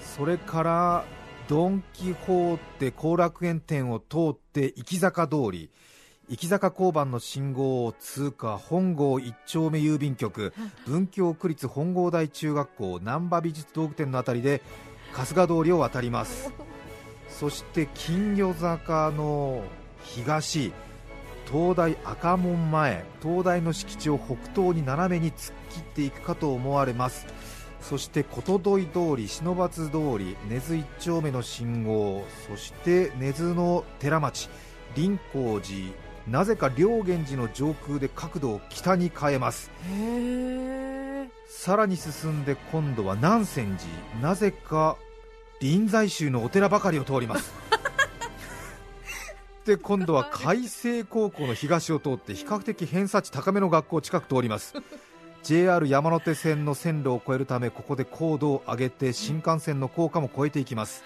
[0.00, 1.04] それから
[1.48, 5.70] ドン・キホーテ後楽園店を通って生坂通り
[6.30, 10.52] 生坂交番の信号を通過本郷一丁目郵便局
[10.86, 14.60] 文京区立本郷台中学校難波美術道具店のあたりで
[15.12, 16.52] 春日通りを渡ります。
[17.30, 19.62] そして金魚坂の
[20.02, 20.72] 東
[21.50, 27.26] 東大赤門前東大の敷地を北東に斜めに突っ切っていくかと思われます。
[27.80, 34.50] そして琴戸井通り、忍松通り、根津一丁目の信号、そして根津の寺町、
[34.94, 35.94] 林光寺、
[36.30, 39.70] なぜか良源寺の上空で角度を北に変えます。
[41.48, 44.96] さらに進んで今度は南泉寺、なぜか
[45.60, 47.52] 臨済宗のお寺ばかりを通ります。
[49.64, 54.74] で今度は海星高校の東を通って比較的偏差値高めの学校近く通ります
[55.42, 61.04] JR 山手線の線路を越えるためここで高度を上げて新幹線の高架も越えていきます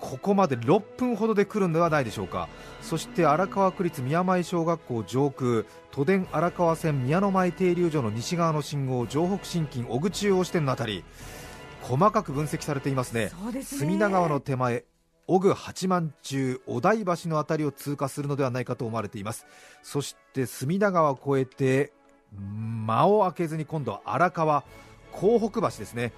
[0.00, 2.48] ここまで6分ほどで来るのではないでしょうか。
[2.82, 11.04] そして荒川区立宮前小学校上空都電荒川線宮の前停留所の西側の信号城北新近小口中央支店のあたり。
[11.82, 13.30] 細かく分析されていますね。
[13.52, 13.62] ね。
[13.62, 14.84] 隅田川の手前
[15.26, 19.46] 小具八幡中お台橋のあたりを通過するのではないかと思われています。
[19.82, 21.92] そして隅田川を越えて
[22.86, 24.64] 間を空けずに今度は荒川
[25.12, 26.12] 港北橋ですね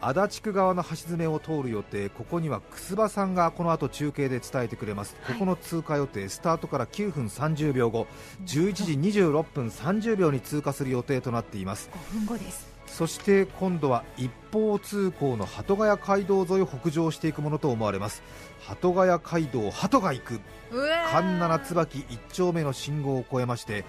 [0.00, 8.06] 足立区側の橋詰めを通る予定ここには楠葉さんがこの後中継で伝えてくれます、ここの通過予定スタートから9分30秒後
[8.46, 11.90] 11時26分30秒に通過する予定となっています。
[12.12, 12.70] 5分後です。
[12.86, 18.22] そして今度は一方通行の鳩ヶ谷街道沿いを北上していくものと思われます。
[18.66, 20.40] 鳩ヶ谷街道鳩が行く。
[21.12, 23.84] 環七椿1丁目の信号を越えまして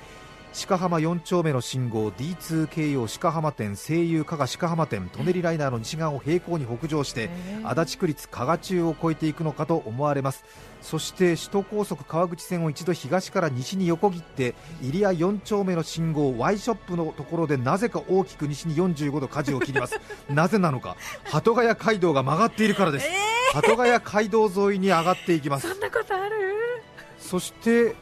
[0.53, 7.29] 鹿浜4丁目の信号 D2 京葉鹿浜店西友加賀鹿浜店舎人ライナーの西側を平行に北上して
[7.63, 10.43] 足立区立加賀中を越えていくのかと思われます。
[10.81, 19.99] そして首都高速川口線を一度東から西に横切って入谷4丁目の信号 Y ショップのところでなぜか大きく西に45度舵を切ります。
[20.29, 23.07] なぜなのか鳩ヶ谷街道が曲がっているからです、
[23.53, 25.69] 鳩ヶ谷街道沿いに上がっていきます。
[25.69, 26.83] そんなことある？
[27.19, 27.95] そして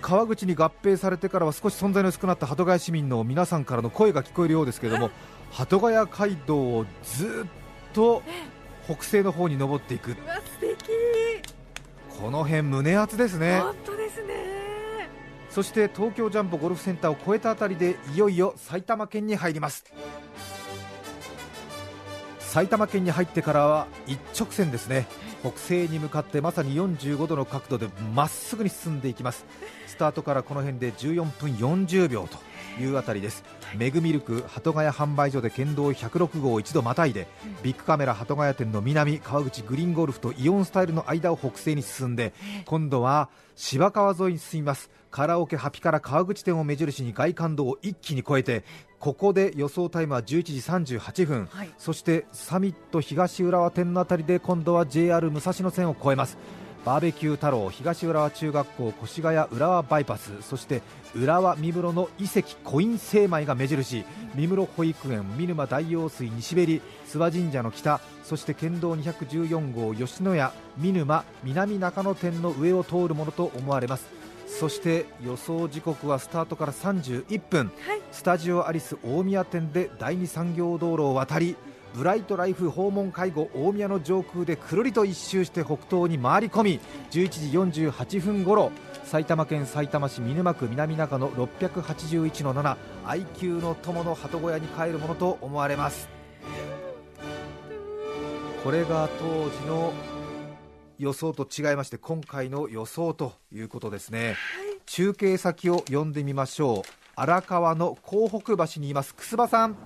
[0.00, 5.10] 川口に合併されてからは少し存在の薄くなった鳩ヶ谷市民の皆さんからの声が聞こえるようですけれども
[5.50, 8.22] 鳩ヶ谷街道をずっと
[8.86, 10.16] 北西の方に登っていく
[12.20, 13.60] この辺胸熱ですね。
[13.60, 14.34] 本当ですね。
[15.48, 19.84] そして東京ジャンボゴルフセンターを越えたあたりでいよいよ埼玉県に入ります。
[22.40, 25.06] 埼玉県に入ってからは一直線ですね。
[25.40, 29.46] 北西に向かってまさに45度の角度でまっすぐに進んでいきます。
[29.46, 32.38] スタートからこの辺で14分40秒と
[32.82, 33.44] いうあたりです。
[33.76, 37.28] メグミルク鳩ヶ谷販売所で県道106号を一度またいで
[37.62, 42.32] ビッグカメラ鳩ヶ谷店の南川口グリーンゴルフとイオンスタイルの間を北西に進んで
[42.64, 44.90] 今度は芝川沿いに進みます。
[45.10, 48.64] カラオケハピから川口店を目印に外環道を一気に越えて
[49.00, 51.70] ここで予想タイムは11時38分、はい。
[51.78, 56.38] そしてサミット東浦和店のあたりで今度は JR 武蔵野線を越えます
[56.84, 60.82] バーベキュー太郎東浦和中学校越谷浦和バイパスそして
[61.14, 74.20] 浦和三室の遺跡コイン精米が目印三室保育園見沼大用水西べり諏訪神社の北そして県道214号吉野家見沼南中野店の上を通るものと思われます。
[74.46, 78.00] そして予想時刻はスタートから31分、はい。
[78.12, 81.56] スタジオアリス大宮店で第二産業道路を渡り
[81.94, 88.70] ブライトライフ訪問介護大宮の上空でくるりと一周して北東に回り込み11時48分ごろ
[89.04, 96.08] 埼玉県さいたま市見沼区南中野681の7愛久の友の鳩小屋に帰るものと思われます。
[98.62, 99.92] これが当時の
[100.98, 104.36] 予想と違いまして今回の予想ということですね、
[104.86, 106.90] 中継先を呼んでみましょう。
[107.16, 109.76] 荒川の港北橋にいます楠葉さん。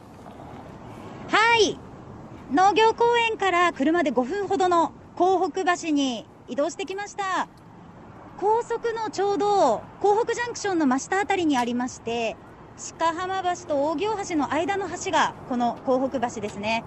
[1.29, 1.79] はい
[2.53, 7.49] 農業公園から車で5分ほどの港北橋に移動してきました。
[8.39, 12.37] 高速のちょうど港北ジャンクションの真下あたりにありまして
[12.99, 16.85] 鹿浜橋と大行橋の間の橋がこの港北橋ですね。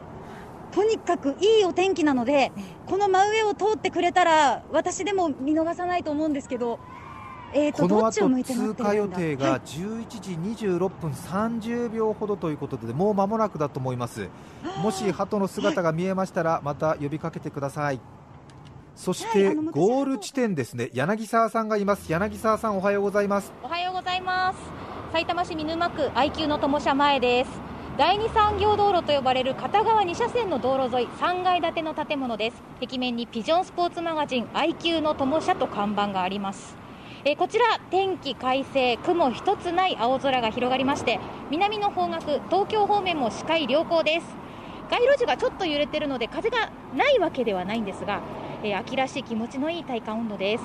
[0.74, 2.52] とにかくいいお天気なので
[2.86, 6.80] この真上を通ってくれたら私でも見逃さないと思うんですけど
[7.54, 9.60] えーとこの後通過予定がい。
[9.62, 14.30] 11時26分30秒ほどということでもう間もなくだと思います。
[14.82, 18.00] もし鳩の姿が見えましたらまた呼びかけてください。
[18.96, 20.90] そしてゴール地点ですね。
[20.94, 22.12] 柳沢さんがいます。
[22.12, 23.54] 柳沢さんおはようございます。
[23.64, 24.60] おはようございます。
[25.14, 27.52] 埼玉市見沼区愛久の友社前です。
[27.98, 32.62] 第二産業道路と呼ばれる片側2車線の道路沿い3階建ての建物です。
[32.80, 36.78] 壁面にピジョンスポーツマガジン愛久の友社と看板があります
[37.28, 41.20] えーこちら天気快晴雲一つない青空が広がりまして
[41.52, 44.28] 南の方角東京方面も視界良好です。
[44.90, 48.22] 街路樹がちょっと揺れてるので風がないわけではないんですが、
[48.64, 50.64] えー秋らしい気持ちのいい体感温度です。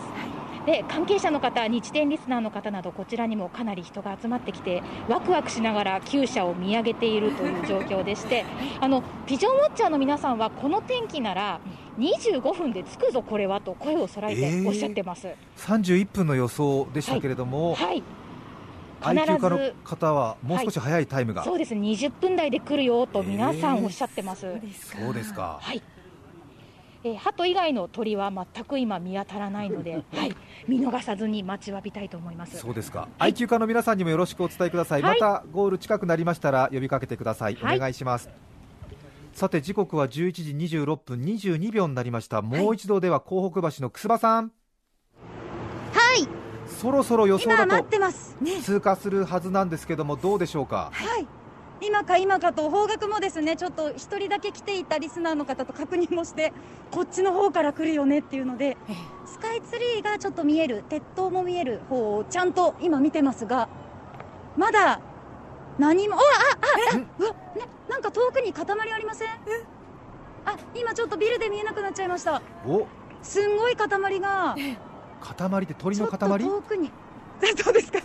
[0.64, 8.44] で関係者の方、日展リスナーの方など、こちらにもかなり人が集まってきて、ワクワクしながら厩舎を見上げているという状況でして、
[8.79, 11.59] あのピジョンウォッチャーの皆さんは、この天気なら、
[11.98, 15.28] 25分で着くぞ、これはと声を揃えておっしゃってます。
[15.59, 18.02] 31分の予想でしたけれども、はい。
[19.05, 24.42] 愛必ず嬌家の方はもう少し早いタイムが、そうです20分台で来るよと皆さんおっしゃってます。
[24.42, 25.83] そうですか、はい。
[27.05, 30.37] えー、鳩以外の鳥は全く今見当たらないので、 はい、
[30.68, 32.59] 見逃さずに待ちわびたいと思います。
[32.59, 35.20] そうですか、愛嬌家の皆さんにもよろしくお伝えください、はい。
[35.20, 37.76] またゴール近くなりましたら呼びかけてください、はい。
[37.76, 38.31] お願いします。
[39.33, 44.53] さて時刻は11時26分22秒になりました、もう一度では港北橋の楠葉さん、
[45.92, 46.29] はい。
[46.68, 48.37] そろそろ予想だ今待っとてます。
[48.62, 51.27] 通過するはずなんですけども、どうでしょうか、はい。
[51.85, 56.53] 今か今かと方角もですねちょっと一人だけ来ていたリスナーの方と確認もして
[56.92, 58.77] こっちの方から来るよねっていうので
[59.27, 63.68] スカイツリーがちょっと見える鉄塔も見える方をちゃんと今見てますが
[64.57, 65.01] まだ
[65.83, 66.14] 何も。
[66.16, 67.07] ああああね、
[67.88, 69.29] なんか遠くに塊ありません？
[70.45, 72.40] あ今ちょっとビルで見えなくなっちゃいました。
[72.64, 72.87] お？
[73.23, 73.88] すんごい塊
[74.21, 74.57] が。
[75.21, 76.92] 塊って鳥のちょっと塊遠くに。
[77.62, 77.99] そうですか。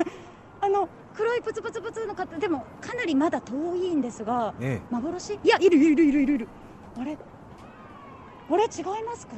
[0.59, 5.35] あの黒いプツプツプツの方でもかなりまだ遠いんですがえ幻？
[5.35, 6.33] いやいるいるいるいる。
[6.33, 6.47] いる
[6.99, 7.17] あれ？
[8.49, 9.33] あれ違いますか？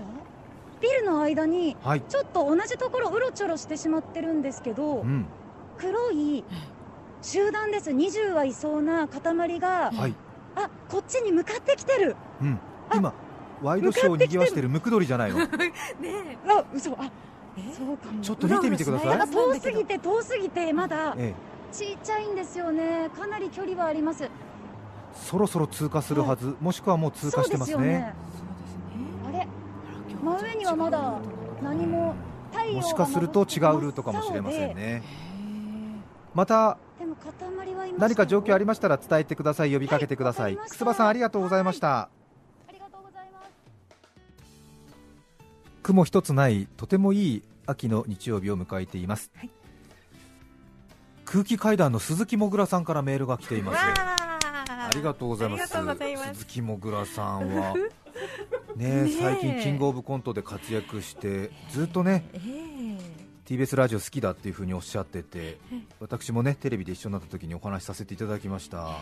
[0.80, 5.26] ビルの間にえはい、ちょっと同じところうろちょろしてしまってるんですけどうん。
[5.78, 6.44] 黒い
[7.22, 7.92] 集団です。
[7.92, 10.16] 20はいそうな塊がはい。
[10.56, 12.16] あこっちに向かってきてる。
[12.42, 12.60] うん、
[12.94, 13.14] 今、
[13.62, 15.48] ワイドショーをにぎわしてるムクドリじゃないの、 ね
[16.48, 16.92] あ嘘。
[16.94, 17.12] あ
[17.58, 17.74] え？
[17.74, 18.22] そうかも。
[18.22, 19.30] ちょっと見てみてください。
[19.30, 21.34] 遠すぎて遠すぎてまだえ
[21.72, 23.10] え、ちっちゃいんですよね。
[23.16, 24.30] かなり距離はあります。
[25.14, 28.14] そろそろ通過するはず、もしくはもう通過してますそうですよね。
[29.28, 29.48] あれ？
[30.22, 31.20] 真上にはまだ
[31.62, 32.16] 何も
[32.52, 35.04] 太陽がもしかすると違うルートかもしれませんね。
[36.34, 40.58] またでも塊はいま何か状況ありましたら伝えてください、呼びかけてください。
[40.58, 42.10] はいばさんありがとうございました。
[42.68, 43.50] ありがとうございます。
[45.82, 49.32] 雲一つないとてもいい秋の日曜日を迎えています。
[49.36, 49.50] はい。
[51.24, 53.80] 空気階段の鈴木もぐらさんからメールが来ています。
[53.80, 54.30] あ。
[54.68, 55.68] ありがとうございます。
[55.68, 57.76] 鈴木もぐらさんは。
[58.76, 65.58] ね最近キングオブコントで活躍してずっとねええ TBS ラジオ好きだっていうふうにおっしゃってて
[66.00, 68.98] 私もねテレビで一緒になった時にお話しさせていただきました。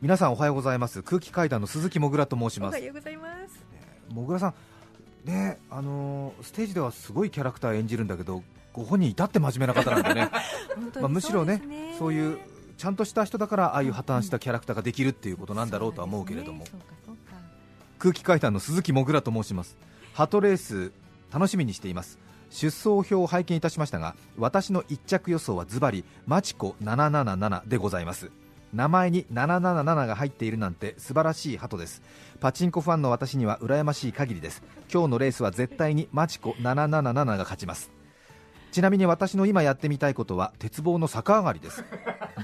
[0.00, 1.02] 皆さんおはようございます。
[1.02, 2.76] 空気階段の鈴木もぐらと申します。
[2.76, 3.62] おはようございます。
[4.14, 4.54] もぐらさ
[5.26, 10.30] んねあのーステージではすごいキャラクター演じるんだけどご本人至って真面目な方なんでね。
[10.98, 12.38] まあむしろねそういう
[12.78, 17.20] ちゃんとした人だからああいう破綻したキャラクターができるっていうことなんだろうとは思うけれども、そうかそうか。
[17.98, 19.76] 空気階段の鈴木もぐらと申します。
[20.14, 20.90] ハトレース
[21.30, 22.18] 楽しみにしています
[22.50, 28.30] 出走表を拝見いたしましたが私の1着予想はズバリマチコ777でございます。
[28.72, 32.02] 名前に777が入っているなんて素晴らしい鳩です。
[32.40, 34.62] パチンコファンの私には羨ましい限りです。
[34.92, 37.90] 今日のレースは絶対にマチコ777が勝ちます。
[38.72, 41.84] ちなみに私の今やってみたいことは鉄棒の逆上がりです。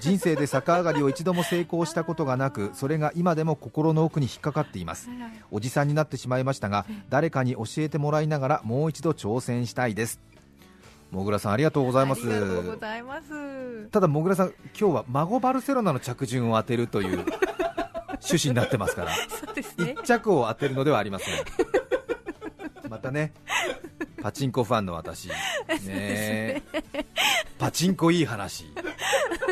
[0.01, 5.09] 人生で逆上がりを一度も成功したことがなくそれが今でも心の奥に引っかかっています。
[5.51, 10.21] おじさんになってしまいましたが誰かに教えてもらいながらもう一度挑戦したいです。
[11.13, 12.23] もぐらさんありがとうございます。
[12.29, 13.87] ありがとうございます。
[13.91, 17.25] ただもぐらさん今日は孫バルセロナの着順を当てるという
[18.21, 19.17] 趣旨になってますからね。
[19.95, 21.35] 一着を当てるのではありません。
[22.91, 23.33] またね
[24.23, 25.29] パチンコファンの私。
[25.29, 25.35] ね。
[25.87, 26.63] え。
[27.59, 28.67] パチンコいい話。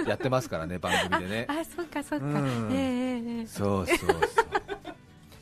[0.07, 1.46] やってますからね番組でね。
[1.48, 2.27] あそうかそうか。
[2.27, 2.70] うん。
[2.72, 4.20] ええええそうそうそう。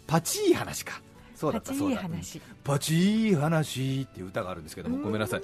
[0.07, 1.01] パチいい話か。
[1.35, 1.95] そうだったパチそうだ。
[1.95, 5.43] いい話パチいい話っていう歌があるんですけどもごめんなさい。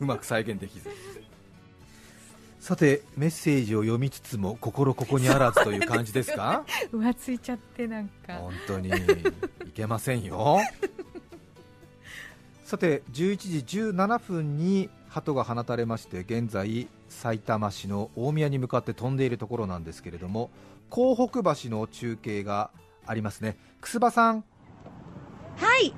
[0.00, 0.90] うまく再現できず。
[2.60, 6.64] さてメッセージを読みつつも心ここにあらずという感じですか？
[6.92, 8.34] 浮ついちゃってなんか。
[8.34, 8.88] 本当に。
[8.88, 10.60] いけませんよ
[12.72, 20.48] さて11時17分に鳩が放たれまして現在埼玉市の大宮に向かって飛んでいるところなんですけれども
[20.88, 22.70] 港北橋の中継が
[23.04, 23.58] ありますね。
[23.82, 24.44] 楠葉さん。
[25.56, 25.92] はい。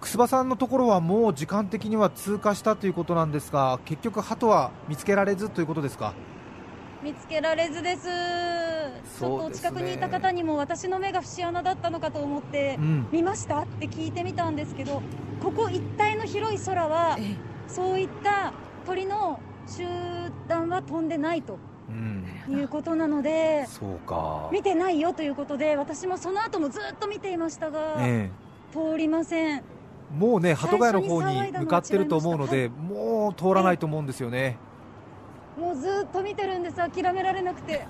[0.00, 6.12] 楠葉さんのところはもう時間的には通過したということなんですが結局鳩は見つけられずということですか？
[7.02, 8.08] 見つけられずです。
[9.18, 13.08] ちょっとお近くにいた方にも私の目が節穴だったのかと思ってうん。
[13.10, 15.02] 見ましたって聞いてみたんですけど
[15.42, 17.36] ここ一帯の広い空はえ
[17.68, 18.52] そういった
[18.86, 19.84] 鳥の集
[20.48, 22.24] 団は飛んでないとうん。
[22.48, 24.50] いうことなのでそうか。
[24.52, 28.30] 見てないよということで私もその後もずっと見ていましたが、え
[28.72, 29.62] 通りません。
[30.16, 34.56] もうね鳩ヶ谷の方に向かってると思うのでもう通らないと思うんですよね
[35.60, 36.76] もうずっと見てるんです。
[36.76, 37.84] 諦められなくて。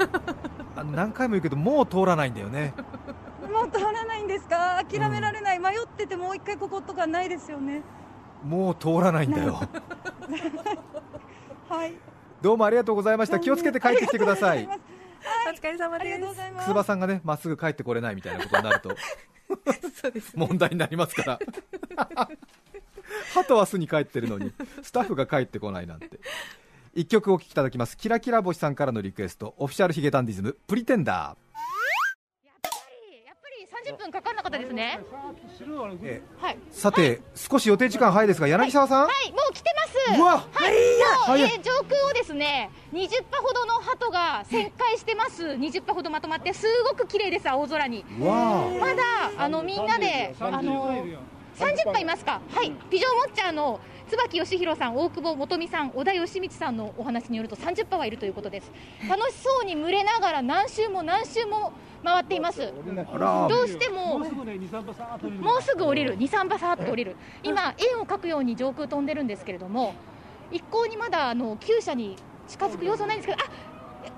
[0.77, 2.75] あ の何回も言うけどもう通らないんだよね。
[3.51, 4.83] もう通らないんですか？
[4.85, 7.83] 諦められない、迷っててもう一回こことかないですよね。
[8.45, 9.61] もう通らないんだよ。
[11.68, 11.95] はい。
[12.43, 13.39] どうもありがとうございました。
[13.39, 14.66] 気をつけて帰ってきてください。
[14.66, 14.71] お
[15.53, 16.66] 疲れ様ありがですとうございます。
[16.68, 18.91] 楠葉さんがねまっすぐ帰ってこれないみたいなことになると。
[20.01, 20.47] そうですね。
[20.47, 21.39] 問題になりますから。
[23.35, 24.53] 鳩は巣に帰ってるのに
[24.83, 26.09] スタッフが帰ってこないなんて
[26.93, 27.97] 一曲お聴きいただきます。
[27.97, 29.55] キラキラ星さんからのリクエスト。
[29.59, 30.57] オフィシャルヒゲダンディズム。
[30.66, 32.68] プリテンダやっぱ
[33.12, 33.49] りやっぱ
[33.86, 34.99] り30分かかんなかったですね。
[36.38, 36.59] はい。
[36.70, 39.30] さて、少し予定時間早いですが柳沢さん、はい。
[39.30, 39.70] もう来て
[40.09, 40.20] ます。
[40.20, 40.49] うわはい、もう、
[41.26, 41.53] 早い。
[41.53, 45.45] えー上空をですね20羽ほどの鳩が旋回してます。
[45.45, 48.05] 20羽ほどまとまってすごく綺麗です青空に。
[48.18, 50.93] まだあのみんなであの
[51.57, 52.41] 30羽いますか。
[52.53, 52.72] はい。
[52.91, 53.78] ピジョンウォッチャーの
[54.11, 58.70] 椿義弘さん大久保元美さん小田義光さんのお話によると30羽はいるということです。
[59.08, 62.58] 楽しそうに群れながら何周も何周も回っています。
[62.61, 62.66] ど
[63.62, 69.94] うしてももうすぐ降りる、2、3羽さーっと降りる、今、円を描くように上空飛んでるんですけれども、
[70.50, 72.16] 一向にまだあの厩舎に
[72.48, 73.70] 近づく様子はないんですけど、あ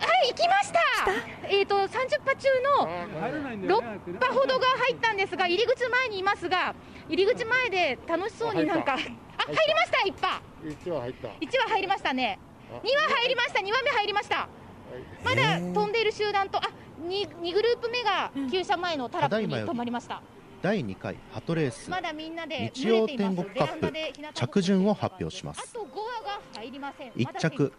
[0.03, 0.81] はい、行きました、
[1.49, 2.89] えー、と30羽中の
[3.69, 6.75] 6羽ほどが入ったんですが、入り口前にいますが、
[7.09, 11.29] 入り口前で楽しそうになんか、あ入りました、1羽、一は入った。
[11.29, 11.33] 1
[11.65, 12.39] 羽入りましたね、
[12.71, 14.49] 2羽入りました、2羽目入りました、
[15.25, 16.63] まだ飛んでいる集団と、あ
[17.03, 20.23] 2, 2グループ目が厩舎前のタラップに止まりました。
[20.63, 21.91] 第2回ハトレース。
[21.91, 23.93] まだみんなで日曜天国カップ
[24.33, 25.61] 着順を発表します。
[25.61, 27.13] あと5羽が入りません。
[27.17, 27.73] 一着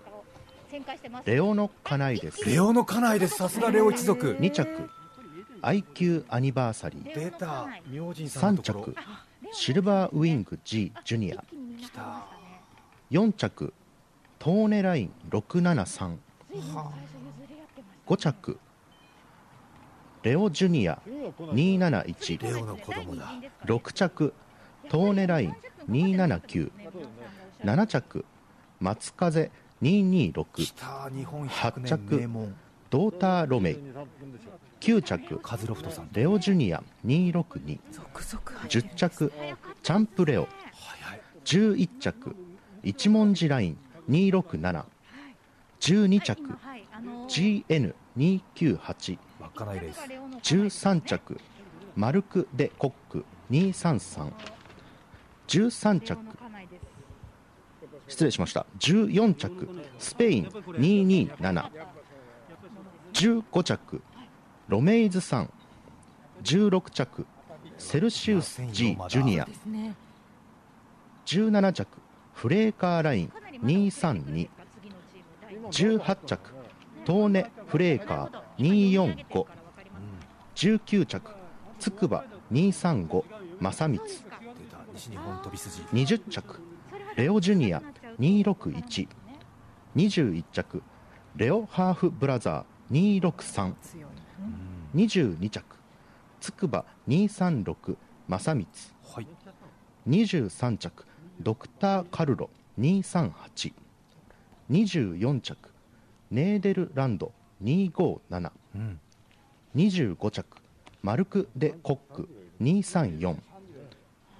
[1.25, 2.49] レオの家内です。
[2.49, 3.35] レオの家内です。
[3.35, 4.35] さすがレオ一族。
[4.39, 4.89] 2着。
[5.61, 7.13] IQ アニバーサリー。
[7.13, 7.67] 出た。
[7.87, 8.93] 明神さん3のところ。
[8.93, 8.95] 着。
[9.51, 11.43] シルバーウィング G ジュニア。
[11.79, 12.25] 来た。
[13.11, 13.73] 4着。
[14.39, 16.17] トーネライン673
[18.07, 18.59] 5着。
[20.23, 20.99] レオジュニア。
[21.39, 23.31] 271レオの子供だ。
[23.65, 24.33] 6着。
[24.89, 25.55] トーネライン
[25.87, 26.71] 279
[27.63, 28.25] 7着。
[28.79, 29.51] 松風
[29.83, 32.55] 226来た日本8 100年着名門。
[32.89, 33.77] ドーターロメイ。
[34.79, 36.09] 9着カズロフトさん。
[36.13, 36.81] レオジュニア。
[37.05, 38.61] 262続々。
[38.69, 39.33] 入10着
[39.81, 40.47] チャンプレオ。
[40.71, 41.21] 早い。
[41.43, 42.33] 11着
[42.81, 43.77] 一文字ライン。
[44.09, 44.85] 267
[45.81, 46.41] 12着
[47.27, 49.99] GN298 稚内レース
[50.55, 51.37] 13着
[51.95, 53.25] マルク・デ・コック。
[53.51, 54.31] 233
[55.47, 56.17] 13着
[58.13, 58.67] 失礼しました。
[58.77, 59.67] 14着。
[59.97, 60.45] スペイン。
[60.45, 61.69] 227
[63.11, 64.01] 15着。
[64.67, 65.49] ロメイズさん。
[66.43, 67.25] 16着。
[67.79, 69.45] セルシウス G ジュニア。
[69.45, 69.95] ですね
[71.25, 71.87] 17着。
[72.35, 73.31] フレーカーライン。
[73.63, 74.47] 232
[75.71, 76.51] 18着。
[77.05, 79.25] トーネフレーカー。
[79.25, 79.45] 245
[80.55, 81.31] 19着。
[81.79, 82.25] つくば。
[82.51, 83.23] 235
[83.59, 84.07] 正光。
[84.07, 84.19] 出
[84.69, 84.77] た。
[84.93, 85.81] 西日本飛び筋。
[85.81, 86.61] 20着。
[87.15, 87.81] レオジュニア
[88.19, 89.07] 261
[89.95, 90.83] 21着。
[91.35, 94.07] レオハーフブラザー263強
[94.95, 95.63] い22着。
[96.39, 97.97] つくば236
[98.27, 98.67] 正光。
[99.15, 99.27] はい。
[100.07, 101.05] 23着。
[101.39, 102.49] ドクターカルロ
[102.79, 103.73] 238
[104.69, 105.69] 24着。
[106.31, 107.31] ネーデルランド
[107.63, 108.99] 257うん。
[109.75, 110.63] 25着。
[111.01, 112.29] マルク・デ・コック
[112.61, 113.37] 234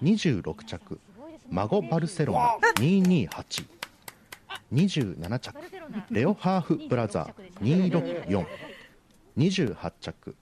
[0.01, 0.99] 26着
[1.49, 3.65] マゴ・バルセロナ228
[4.71, 5.55] 27着
[6.09, 7.91] レオハーフ・ブラザー
[8.25, 8.45] 264
[9.37, 10.35] 28着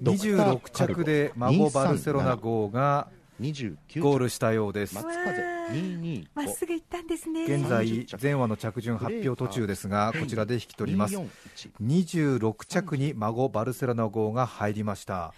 [0.00, 3.08] ドクター26カルロ着で孫バルセロナ号が
[3.40, 4.94] 29ゴールしたようです。
[4.94, 7.44] 松風225まっすぐ行ったんですね。
[7.44, 11.16] 現在30着前話の着順発表途中ですがこちらで引き取ります。
[11.16, 11.30] 241
[11.80, 15.32] 26着に孫バルセロナ号が入りました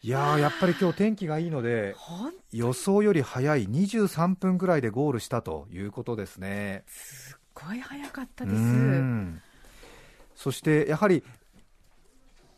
[0.00, 1.96] いやーやっぱり今日天気がいいので
[2.52, 6.84] 予想より早い23分ぐらいでゴールしたということですね。
[6.86, 8.58] すっごい早かったうです。
[8.60, 9.42] ん。
[10.36, 11.24] そしてやはり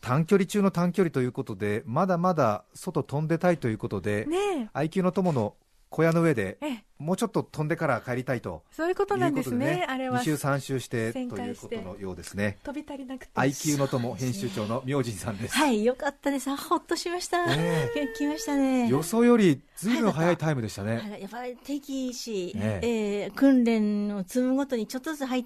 [0.01, 5.55] 短距離中の短距離ということでまだまだ外飛んでたいということで、ね IQ の友の
[5.91, 6.83] 小屋の上でええ。
[6.99, 8.63] もうちょっと飛んでから帰りたいと。
[8.71, 9.85] そういうことなんですね。
[9.89, 10.19] あれは。
[10.19, 12.59] 2週3週してと旋いうことのようですね。
[12.63, 13.31] 飛び足りなくて。
[13.35, 16.49] IQ の友編集長の明神さんです、はい、よかったです。
[16.49, 17.45] あほっとしました。
[17.45, 18.87] ね来ましたね。
[18.87, 23.27] 予想よりずいぶん早いタイムでしたね、はいやっぱり敵視、ねえ。
[23.27, 25.43] ー訓練を積むごとにちょっとずつ早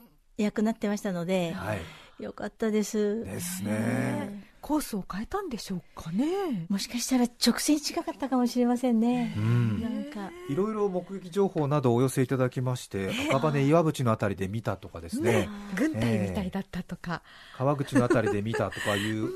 [0.51, 1.75] くなってましたので、は
[2.19, 3.23] い、よかったです。
[3.23, 6.65] ですねコースを変えたんでしょうかね。
[6.69, 9.31] もしかしたら直線近かったかもしれませんね。
[9.37, 9.79] うん。
[9.79, 15.47] なんか、いろいろ目撃情報などをお寄せいただきまして、赤羽岩淵のあたりで見たとかですね、
[15.77, 17.21] 軍隊みたいだったとか、
[17.55, 19.29] 川口のあたりで見たとかいう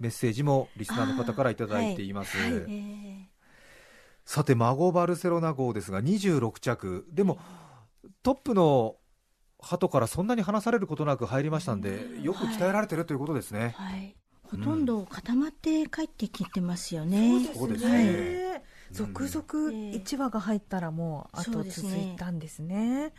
[0.00, 2.36] メッセージもリスナーの方からいただいています。
[2.36, 3.24] えー
[4.26, 7.38] さて、孫バルセロナ号ですが、26着、でも
[8.24, 8.96] トップの
[9.60, 13.74] 鳩からそんなに離されることなく入りましたんで、よく鍛えられてるということですね。
[13.76, 14.16] はい。
[14.56, 17.46] ほとんど固まって帰ってきてますよね。
[17.54, 18.62] そうですはいね。
[18.92, 19.42] 続々
[19.96, 23.12] 1話が入ったらもう後続いたんですね。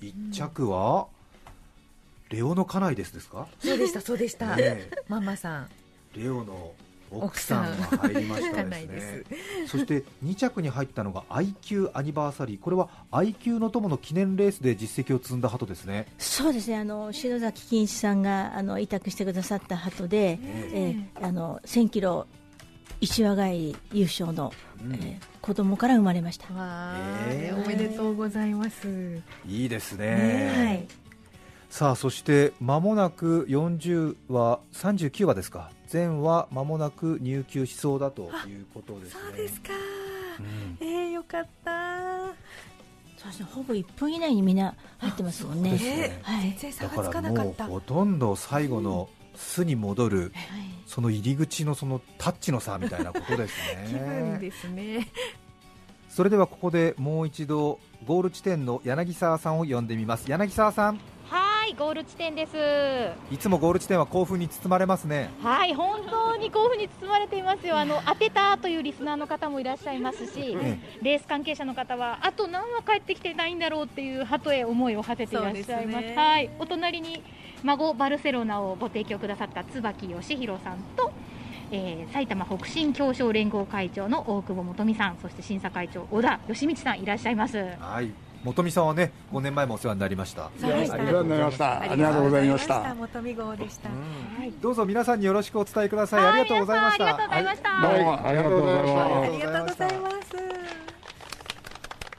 [0.00, 1.06] 1着は、
[2.30, 3.46] レオの家内ですですか？
[3.58, 4.56] そうでしたそうでした。
[4.56, 5.68] ねえママさん。
[6.16, 6.72] レオの
[7.20, 9.66] 奥さんが入りました家です内ですね。
[9.68, 16.06] そして2着に入ったのが IQ アニバーサリー、これは IQ の友の記念レースで実績を積んだ鳩ですね。
[16.18, 16.76] そうですね。
[16.76, 20.38] あの篠崎金一さんがあの委託してくださった鳩で、
[20.72, 22.26] えーあの1000キロ
[23.00, 24.52] 一羽帰り優勝の、
[24.84, 26.54] うんえー子供から生まれました。
[26.54, 26.94] わ
[27.28, 29.20] えーーおめでとうございます。
[29.48, 30.52] いいですね。
[30.56, 30.86] はい。
[31.68, 39.68] さあそして間もなく40話39話ですか全話間もなく入球しそうだということですねそうですか。
[40.40, 42.28] うんえー、よかった。
[43.18, 43.46] そうですね。
[43.52, 45.72] ほぼ1分以内にみんな入ってますもんね。
[45.72, 46.56] ねはい。
[46.56, 47.66] 全然差だがつからなかかもうった。
[47.66, 50.32] ほとんど最後の巣に戻る
[50.86, 53.54] その入り口のそのタッチの差みたいなことです
[53.86, 55.08] 気分ねですね。
[56.08, 61.00] それではここでもう一度ゴール地点の柳沢さんを呼んでみます柳沢さん
[61.72, 62.52] はい、ゴール地点です。
[63.32, 67.78] いつもゴール地点は興奮に包まれますねはい、本当に興奮に包まれていますよ。
[67.78, 77.22] あの当てたというリスナーの方もいらっしゃいますし、えレース関係者の方はあと何話帰ってきてないんだろうっていう鳩へ思いを馳せていらっしゃいますねはい、お隣に
[77.62, 81.10] 孫バルセロナをご提供くださった椿義弘さんと。
[81.70, 88.12] えー埼玉北進協商連合会長の大久保元美さんそして審査会長小田義道さんいらっしゃいますはい
[88.44, 92.94] 元美さんはね5年前もお世話になりましたそうでしたありがとうございましたありがとうございました。
[92.94, 93.88] 元見号でした。
[94.60, 96.26] どうぞ皆さんによろしくお伝えください。
[96.26, 97.06] ありがとうございました。
[97.06, 100.32] ありがとうございましたはいどうもありがとうございましたあありがとうございまます。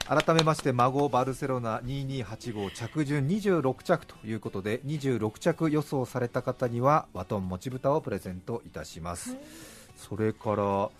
[0.06, 9.36] 改めまして孫バルセロナ2285着順26着ということで26着予想された方にはワトンもち豚をプレゼントいたします。
[9.96, 10.90] それから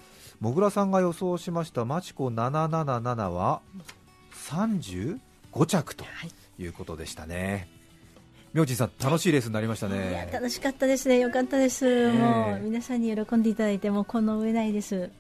[0.41, 3.61] もぐらさんが予想しましたマチコ777は
[4.45, 5.19] 35
[5.67, 6.05] 着と
[6.59, 7.69] いうことでしたね。
[8.53, 10.29] 明神さん楽しいレースになりましたね。
[10.33, 11.19] 楽しかったですね。
[11.19, 11.87] よかったです。
[11.89, 15.11] えもう皆さんに喜んでいただいてもうこの上ないです。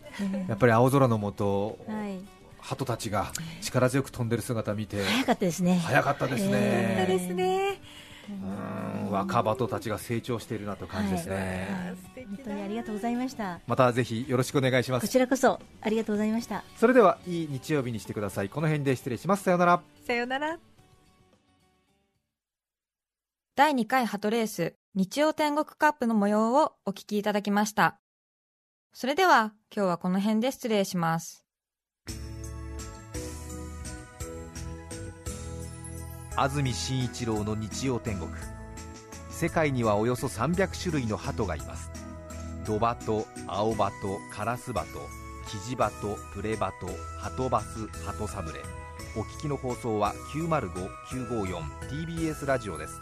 [0.49, 2.20] やっぱり青空の下、はい。
[2.61, 5.81] 鳩たちが力強く飛んでる姿見て早かったですね。
[5.85, 6.51] 早かったですね。
[6.55, 7.81] えーですね。
[8.29, 13.61] うん若鳩たちが成長しているなと感じですね、本当にありがとうございました。
[13.66, 16.64] またぜひよろしくお願いしますこちらこそありがとうございました。
[16.77, 20.59] それではいい日曜日にしてくださいこの辺で失礼しますさようならさよなら。
[23.57, 27.99] 第2回ハトレース日曜天国カップの模様をお聞きいただきました。
[28.93, 31.44] それでは今日はこの辺で失礼します。
[36.37, 38.30] 安住紳一郎の日曜天国
[39.30, 41.91] 世界にはおよそ300種類の鳩がいます
[42.66, 44.89] ドバト、アオバト、カラスバト、
[45.49, 46.89] キジバト、プレバト、
[47.20, 48.61] ハトバス、ハトサムレ
[49.16, 50.14] お聞きの放送は
[51.12, 53.01] 905-954TBS ラジオです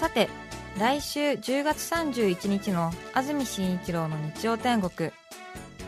[0.00, 0.30] さて、
[0.78, 5.10] 来週10月31日の安住紳一郎の日曜天国。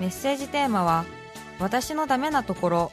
[0.00, 1.06] メッセージテーマは、
[1.58, 2.92] 私のダメなところ。